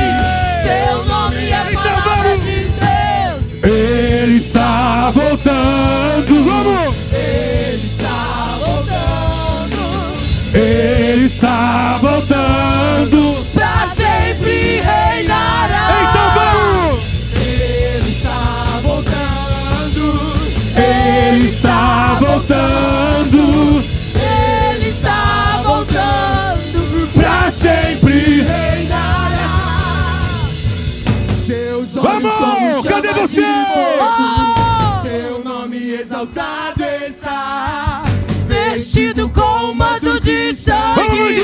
[36.20, 38.02] Exaltado está.
[38.46, 41.34] Vestido com um manto de sangue.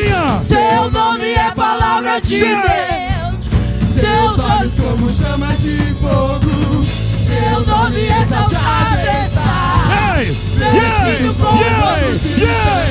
[0.42, 2.40] Seu nome é palavra de.
[2.40, 3.88] Deus.
[3.88, 6.84] Seus olhos como chamas de fogo.
[7.16, 10.18] seu nome exaltado está.
[10.18, 10.36] Ei!
[10.56, 12.86] Vestido com um manto de Yeah!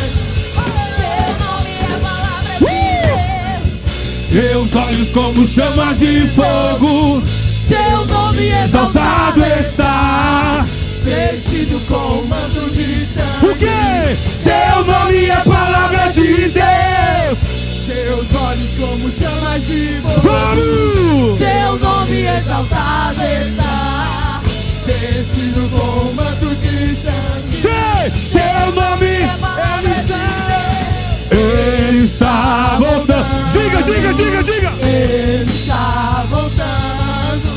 [0.96, 2.66] Seu nome é palavra de
[4.32, 4.72] Deus.
[4.72, 7.22] Teus olhos como chamas de fogo.
[7.68, 10.66] Seu nome exaltado está.
[11.06, 13.46] Vestido com um manto de sangue.
[13.46, 14.18] O quê?
[14.32, 17.38] Seu nome é palavra de Deus.
[17.86, 21.38] Seus olhos como chamas de fogo.
[21.38, 24.42] Seu nome exaltado está.
[24.88, 27.54] Vestido com um manto de sangue.
[27.54, 28.26] Sei!
[28.26, 31.40] Seu nome É palavra de Deus.
[31.40, 33.50] Ele está voltando.
[33.52, 34.74] Diga, diga, diga, diga.
[34.82, 37.48] Ele está voltando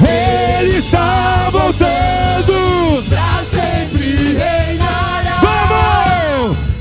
[0.00, 2.49] Ele está voltando.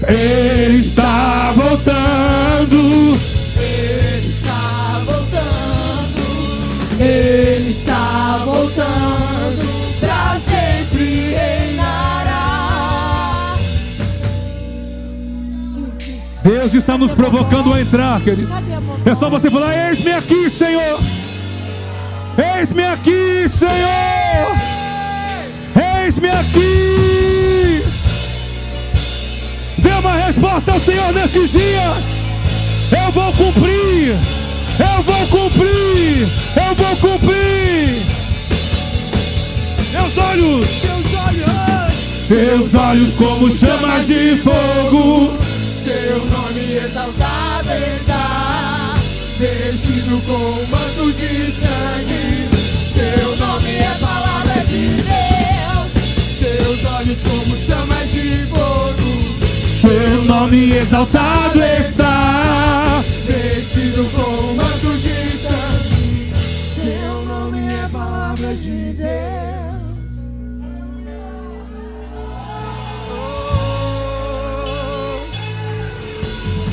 [0.09, 3.19] Ele está voltando.
[3.61, 6.19] Ele está voltando
[6.99, 9.99] Ele está voltando.
[9.99, 12.35] pra sempre reinará.
[16.43, 18.49] Deus está nos provocando a entrar, querido.
[19.05, 20.99] É só você falar: Eis-me aqui, Senhor.
[22.57, 24.55] Eis-me aqui, Senhor.
[26.03, 27.28] Eis-me aqui.
[29.99, 32.21] Uma resposta ao Senhor nesses dias.
[32.89, 34.15] Eu vou cumprir.
[34.79, 36.27] Eu vou cumprir.
[36.55, 38.01] Eu vou cumprir.
[39.91, 40.65] Meus olhos.
[40.65, 41.93] Seus olhos,
[42.27, 45.33] Seus olhos como chamas de fogo.
[45.83, 47.69] seu nome exaltado
[48.01, 48.95] está,
[49.37, 52.47] vestido com um manto de sangue.
[52.93, 55.91] Seu nome é palavra de Deus.
[56.39, 58.58] Seus olhos como chamas de fogo,
[60.39, 63.03] nome exaltado está.
[63.27, 66.33] vestido com manto de sangue.
[66.65, 69.09] Seu nome é palavra de Deus.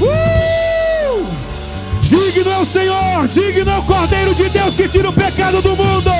[0.00, 1.26] Uh!
[2.02, 5.70] Digno é o Senhor, digno é o Cordeiro de Deus que tira o pecado do
[5.70, 6.12] mundo.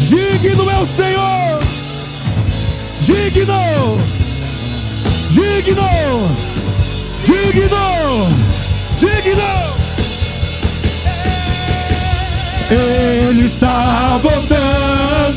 [0.00, 1.60] Digno é o Senhor,
[3.00, 4.00] digno,
[5.30, 6.28] digno,
[7.24, 8.28] digno,
[8.96, 9.70] digno.
[12.70, 15.29] Ele está voltando.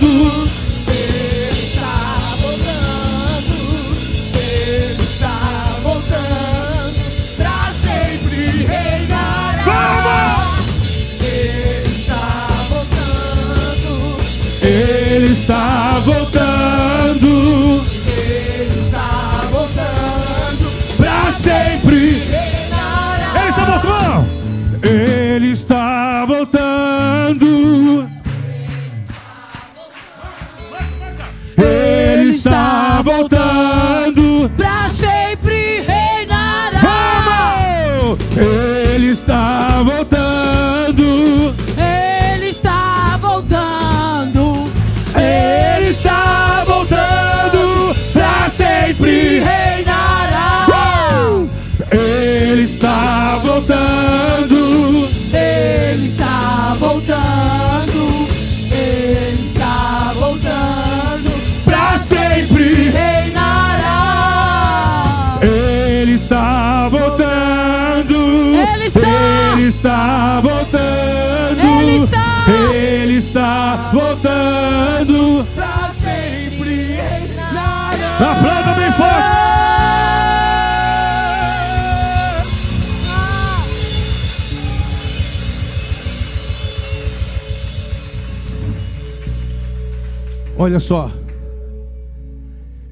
[90.64, 91.12] Olha só.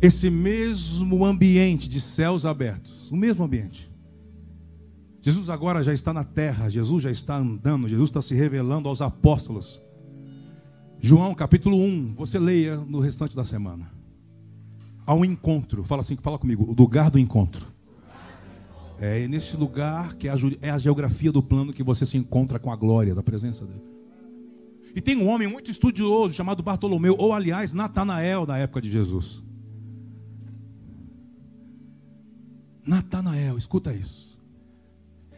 [0.01, 3.89] Esse mesmo ambiente de céus abertos, o mesmo ambiente.
[5.21, 9.01] Jesus agora já está na terra, Jesus já está andando, Jesus está se revelando aos
[9.01, 9.81] apóstolos.
[10.99, 13.89] João capítulo 1, você leia no restante da semana.
[15.07, 17.67] Há um encontro, fala assim, fala comigo, o lugar do encontro.
[18.99, 22.69] É nesse lugar que é a, é geografia do plano que você se encontra com
[22.69, 23.90] a glória da presença dele.
[24.95, 29.41] E tem um homem muito estudioso chamado Bartolomeu, ou aliás, Natanael, da época de Jesus.
[32.85, 34.39] Natanael, escuta isso.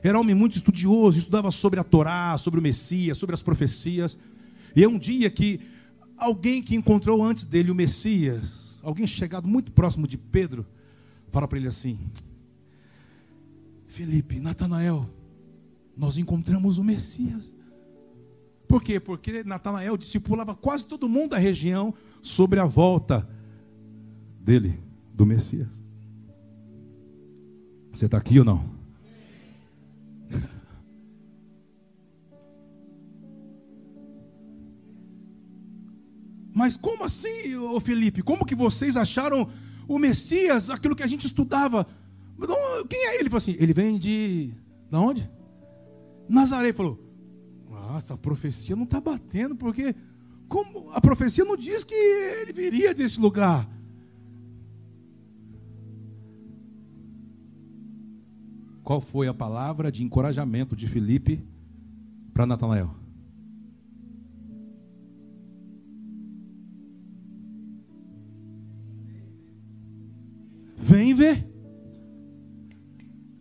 [0.01, 4.19] Era um homem muito estudioso, estudava sobre a Torá, sobre o Messias, sobre as profecias.
[4.75, 5.61] E é um dia que
[6.17, 10.65] alguém que encontrou antes dele o Messias, alguém chegado muito próximo de Pedro,
[11.31, 11.99] fala para ele assim:
[13.87, 15.09] Felipe, Natanael,
[15.95, 17.53] nós encontramos o Messias.
[18.67, 18.99] Por quê?
[18.99, 23.27] Porque Natanael discipulava quase todo mundo da região sobre a volta
[24.39, 24.79] dele,
[25.13, 25.83] do Messias.
[27.91, 28.65] Você está aqui ou não?
[36.53, 38.21] Mas como assim, ô Felipe?
[38.23, 39.47] Como que vocês acharam
[39.87, 41.87] o Messias, aquilo que a gente estudava?
[42.89, 43.21] Quem é ele?
[43.23, 44.53] Ele falou assim: ele vem de.
[44.89, 45.29] Da onde?
[46.27, 46.69] Nazaré.
[46.69, 46.99] Ele falou:
[47.85, 49.93] Nossa, a profecia não está batendo, porque
[50.47, 53.69] como a profecia não diz que ele viria desse lugar.
[58.83, 61.45] Qual foi a palavra de encorajamento de Felipe
[62.33, 62.95] para Natanael?
[70.77, 71.45] Vem ver.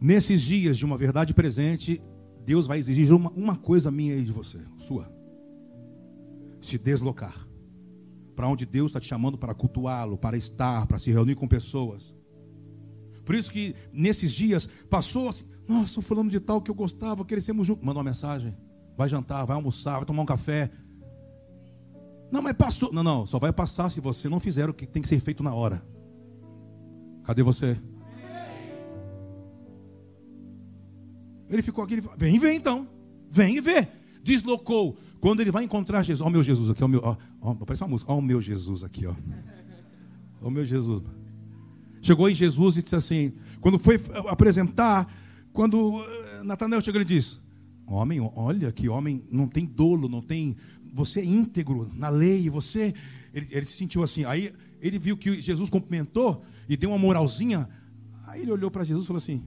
[0.00, 2.02] Nesses dias de uma verdade presente,
[2.44, 5.12] Deus vai exigir uma, uma coisa minha e de você, sua.
[6.60, 7.46] Se deslocar.
[8.34, 12.14] Para onde Deus está te chamando para cultuá-lo, para estar, para se reunir com pessoas.
[13.24, 17.24] Por isso que nesses dias passou assim, nossa, o fulano de tal que eu gostava,
[17.24, 17.84] crescemos juntos.
[17.84, 18.56] Manda uma mensagem.
[18.96, 20.70] Vai jantar, vai almoçar, vai tomar um café.
[22.30, 22.92] Não, mas passou.
[22.92, 25.42] Não, não, só vai passar se você não fizer o que tem que ser feito
[25.42, 25.84] na hora.
[27.24, 27.80] Cadê você?
[31.52, 32.88] Ele ficou aqui, ele falou, vem ver então.
[33.30, 33.88] Vem ver.
[34.22, 34.96] Deslocou.
[35.20, 37.00] Quando ele vai encontrar Jesus, ó o meu Jesus aqui, ó o meu,
[37.40, 39.14] ó, parece uma música, ó o meu Jesus aqui, ó.
[40.40, 41.02] Ó meu Jesus.
[42.00, 45.06] Chegou em Jesus e disse assim, quando foi apresentar,
[45.52, 47.38] quando eh, Natanael chegou, ele disse:
[47.86, 50.56] Homem, olha que homem não tem dolo, não tem.
[50.94, 52.94] Você é íntegro na lei, você.
[53.32, 54.24] Ele, ele se sentiu assim.
[54.24, 57.68] Aí ele viu que Jesus cumprimentou e deu uma moralzinha.
[58.26, 59.42] Aí ele olhou para Jesus e falou assim: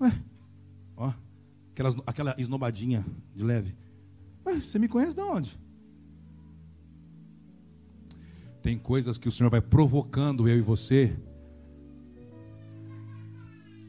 [0.00, 0.12] Ué,
[0.96, 1.12] ó,
[1.72, 3.04] aquelas, aquela esnobadinha
[3.34, 3.76] de leve.
[4.44, 5.58] Você me conhece de onde?
[8.62, 11.16] Tem coisas que o Senhor vai provocando eu e você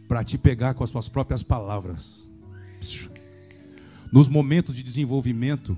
[0.07, 2.27] para te pegar com as suas próprias palavras.
[4.11, 5.77] Nos momentos de desenvolvimento,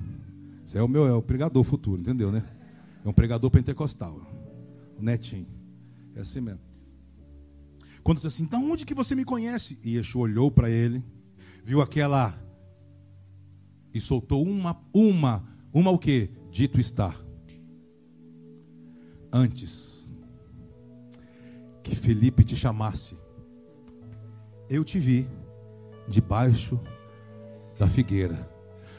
[0.65, 2.43] você é o meu é o pregador futuro, entendeu, né?
[3.03, 4.21] É um pregador pentecostal.
[4.97, 5.47] O netinho.
[6.15, 6.61] É assim mesmo.
[8.03, 9.79] Quando diz assim, então onde que você me conhece?
[9.83, 11.03] E Yeshua olhou para ele,
[11.63, 12.33] viu aquela
[13.93, 16.29] e soltou uma, uma, uma o quê?
[16.51, 17.13] Dito está.
[19.31, 20.11] Antes
[21.83, 23.17] que Felipe te chamasse,
[24.69, 25.27] eu te vi
[26.07, 26.79] debaixo
[27.77, 28.49] da figueira.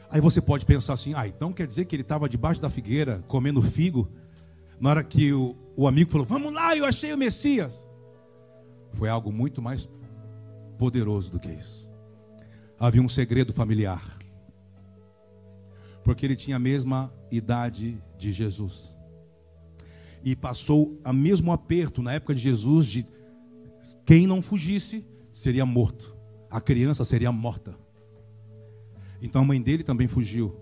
[0.08, 3.22] Aí você pode pensar assim: ah, então quer dizer que ele estava debaixo da figueira
[3.28, 4.08] comendo figo?
[4.80, 7.86] Na hora que o, o amigo falou: vamos lá, eu achei o Messias.
[8.92, 9.88] Foi algo muito mais
[10.78, 11.89] poderoso do que isso.
[12.80, 14.18] Havia um segredo familiar.
[16.02, 18.96] porque ele tinha a mesma idade de Jesus.
[20.24, 23.06] E passou o mesmo aperto na época de Jesus de
[24.04, 26.16] quem não fugisse seria morto.
[26.50, 27.76] A criança seria morta.
[29.22, 30.56] Então a mãe dele também fugiu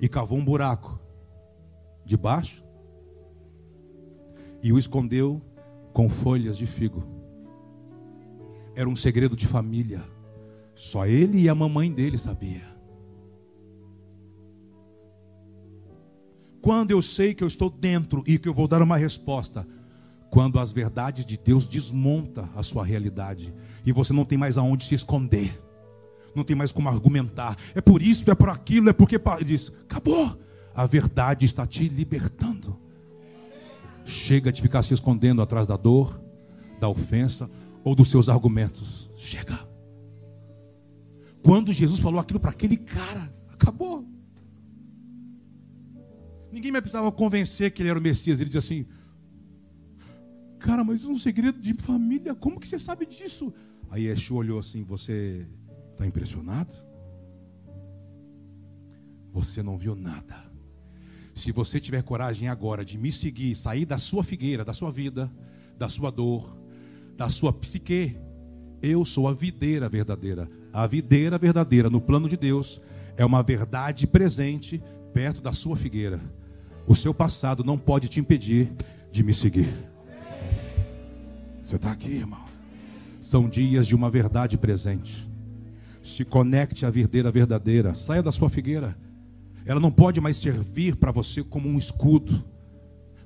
[0.00, 0.98] e cavou um buraco
[2.04, 2.64] debaixo
[4.62, 5.42] e o escondeu
[5.92, 7.04] com folhas de figo.
[8.74, 10.15] Era um segredo de família.
[10.76, 12.76] Só ele e a mamãe dele sabia.
[16.60, 19.66] Quando eu sei que eu estou dentro e que eu vou dar uma resposta,
[20.30, 23.54] quando as verdades de Deus desmonta a sua realidade
[23.86, 25.58] e você não tem mais aonde se esconder,
[26.34, 27.56] não tem mais como argumentar.
[27.74, 30.38] É por isso, é por aquilo, é porque diz, acabou.
[30.74, 32.78] A verdade está te libertando.
[34.04, 36.20] Chega de ficar se escondendo atrás da dor,
[36.78, 37.50] da ofensa
[37.82, 39.10] ou dos seus argumentos.
[39.16, 39.75] Chega.
[41.46, 44.04] Quando Jesus falou aquilo para aquele cara, acabou.
[46.50, 48.40] Ninguém mais precisava convencer que ele era o Messias.
[48.40, 48.84] Ele disse assim:
[50.58, 53.54] Cara, mas isso é um segredo de família, como que você sabe disso?
[53.88, 55.46] Aí Yeshua olhou assim: Você
[55.92, 56.74] está impressionado?
[59.32, 60.50] Você não viu nada.
[61.32, 65.32] Se você tiver coragem agora de me seguir, sair da sua figueira, da sua vida,
[65.78, 66.58] da sua dor,
[67.16, 68.16] da sua psique,
[68.86, 70.48] eu sou a videira verdadeira.
[70.72, 72.80] A videira verdadeira no plano de Deus
[73.16, 74.82] é uma verdade presente
[75.12, 76.20] perto da sua figueira.
[76.86, 78.72] O seu passado não pode te impedir
[79.10, 79.68] de me seguir.
[81.60, 82.44] Você está aqui, irmão.
[83.20, 85.28] São dias de uma verdade presente.
[86.02, 87.94] Se conecte à videira verdadeira.
[87.94, 88.96] Saia da sua figueira.
[89.64, 92.44] Ela não pode mais servir para você como um escudo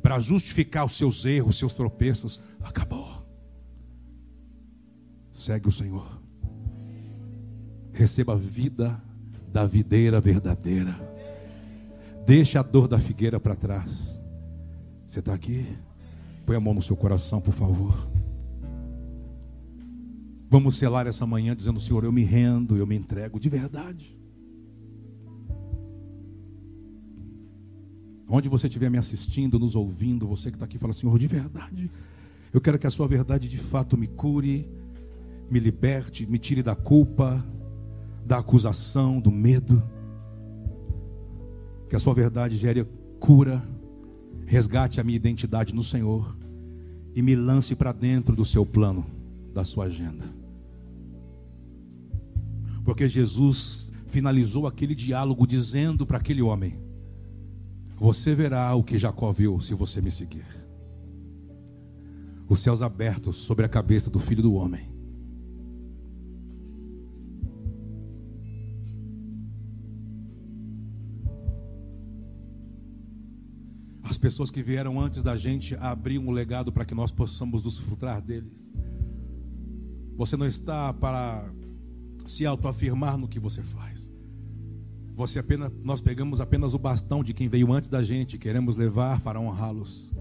[0.00, 2.40] para justificar os seus erros, os seus tropeços.
[2.62, 3.09] Acabou.
[5.40, 6.06] Segue o Senhor.
[7.94, 9.02] Receba a vida
[9.50, 10.94] da videira verdadeira.
[12.26, 14.22] Deixe a dor da figueira para trás.
[15.06, 15.66] Você está aqui?
[16.44, 18.06] Põe a mão no seu coração, por favor.
[20.50, 24.20] Vamos selar essa manhã dizendo: Senhor, eu me rendo, eu me entrego de verdade.
[28.28, 31.90] Onde você estiver me assistindo, nos ouvindo, você que está aqui, fala: Senhor, de verdade,
[32.52, 34.68] eu quero que a Sua verdade de fato me cure,
[35.50, 37.44] me liberte, me tire da culpa,
[38.24, 39.82] da acusação, do medo.
[41.88, 42.86] Que a Sua verdade gere
[43.18, 43.62] cura,
[44.46, 46.36] resgate a minha identidade no Senhor
[47.14, 49.04] e me lance para dentro do Seu plano,
[49.52, 50.24] da Sua agenda.
[52.84, 56.78] Porque Jesus finalizou aquele diálogo dizendo para aquele homem:
[57.98, 60.46] Você verá o que Jacó viu se você me seguir.
[62.48, 64.89] Os céus abertos sobre a cabeça do filho do homem.
[74.20, 78.20] Pessoas que vieram antes da gente abriam um legado para que nós possamos nos frustrar
[78.20, 78.70] deles.
[80.16, 81.50] Você não está para
[82.26, 84.12] se autoafirmar no que você faz.
[85.16, 89.20] Você apenas, nós pegamos apenas o bastão de quem veio antes da gente, queremos levar
[89.20, 90.12] para honrá-los.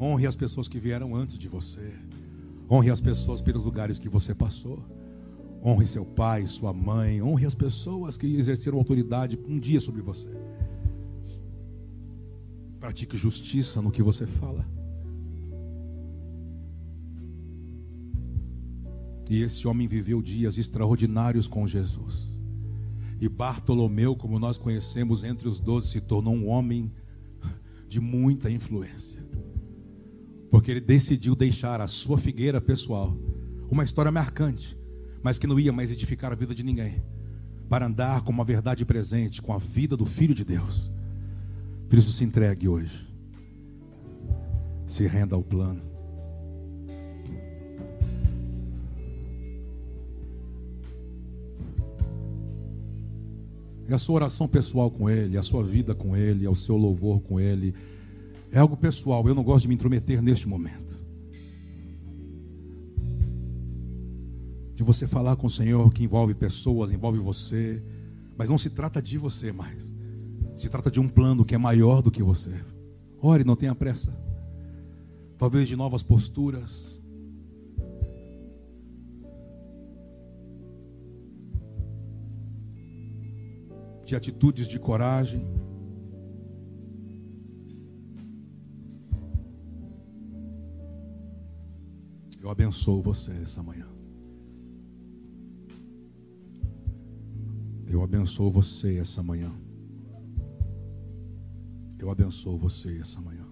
[0.00, 1.92] Honre as pessoas que vieram antes de você.
[2.70, 4.82] Honre as pessoas pelos lugares que você passou.
[5.64, 7.22] Honre seu pai, sua mãe.
[7.22, 10.30] Honre as pessoas que exerceram autoridade um dia sobre você.
[12.86, 14.64] Pratique justiça no que você fala.
[19.28, 22.32] E esse homem viveu dias extraordinários com Jesus.
[23.20, 26.92] E Bartolomeu, como nós conhecemos entre os doze, se tornou um homem
[27.88, 29.20] de muita influência.
[30.48, 33.18] Porque ele decidiu deixar a sua figueira pessoal,
[33.68, 34.78] uma história marcante,
[35.24, 37.02] mas que não ia mais edificar a vida de ninguém,
[37.68, 40.94] para andar com uma verdade presente, com a vida do Filho de Deus.
[41.88, 43.06] Por isso se entregue hoje.
[44.86, 45.82] Se renda ao plano.
[53.88, 56.76] É a sua oração pessoal com Ele, a sua vida com Ele, é o seu
[56.76, 57.72] louvor com Ele.
[58.50, 61.04] É algo pessoal, eu não gosto de me intrometer neste momento.
[64.74, 67.80] De você falar com o Senhor que envolve pessoas, envolve você,
[68.36, 69.95] mas não se trata de você mais.
[70.56, 72.50] Se trata de um plano que é maior do que você.
[73.20, 74.16] Ore, não tenha pressa.
[75.36, 76.98] Talvez de novas posturas,
[84.06, 85.42] de atitudes de coragem.
[92.40, 93.86] Eu abençoo você essa manhã.
[97.86, 99.65] Eu abençoo você essa manhã.
[101.98, 103.46] Eu abençoo você essa manhã.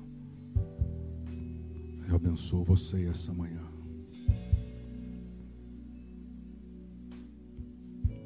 [2.09, 3.63] Eu abençoo você essa manhã.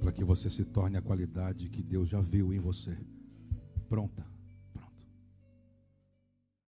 [0.01, 2.97] Para que você se torne a qualidade que Deus já viu em você.
[3.89, 4.28] Pronta.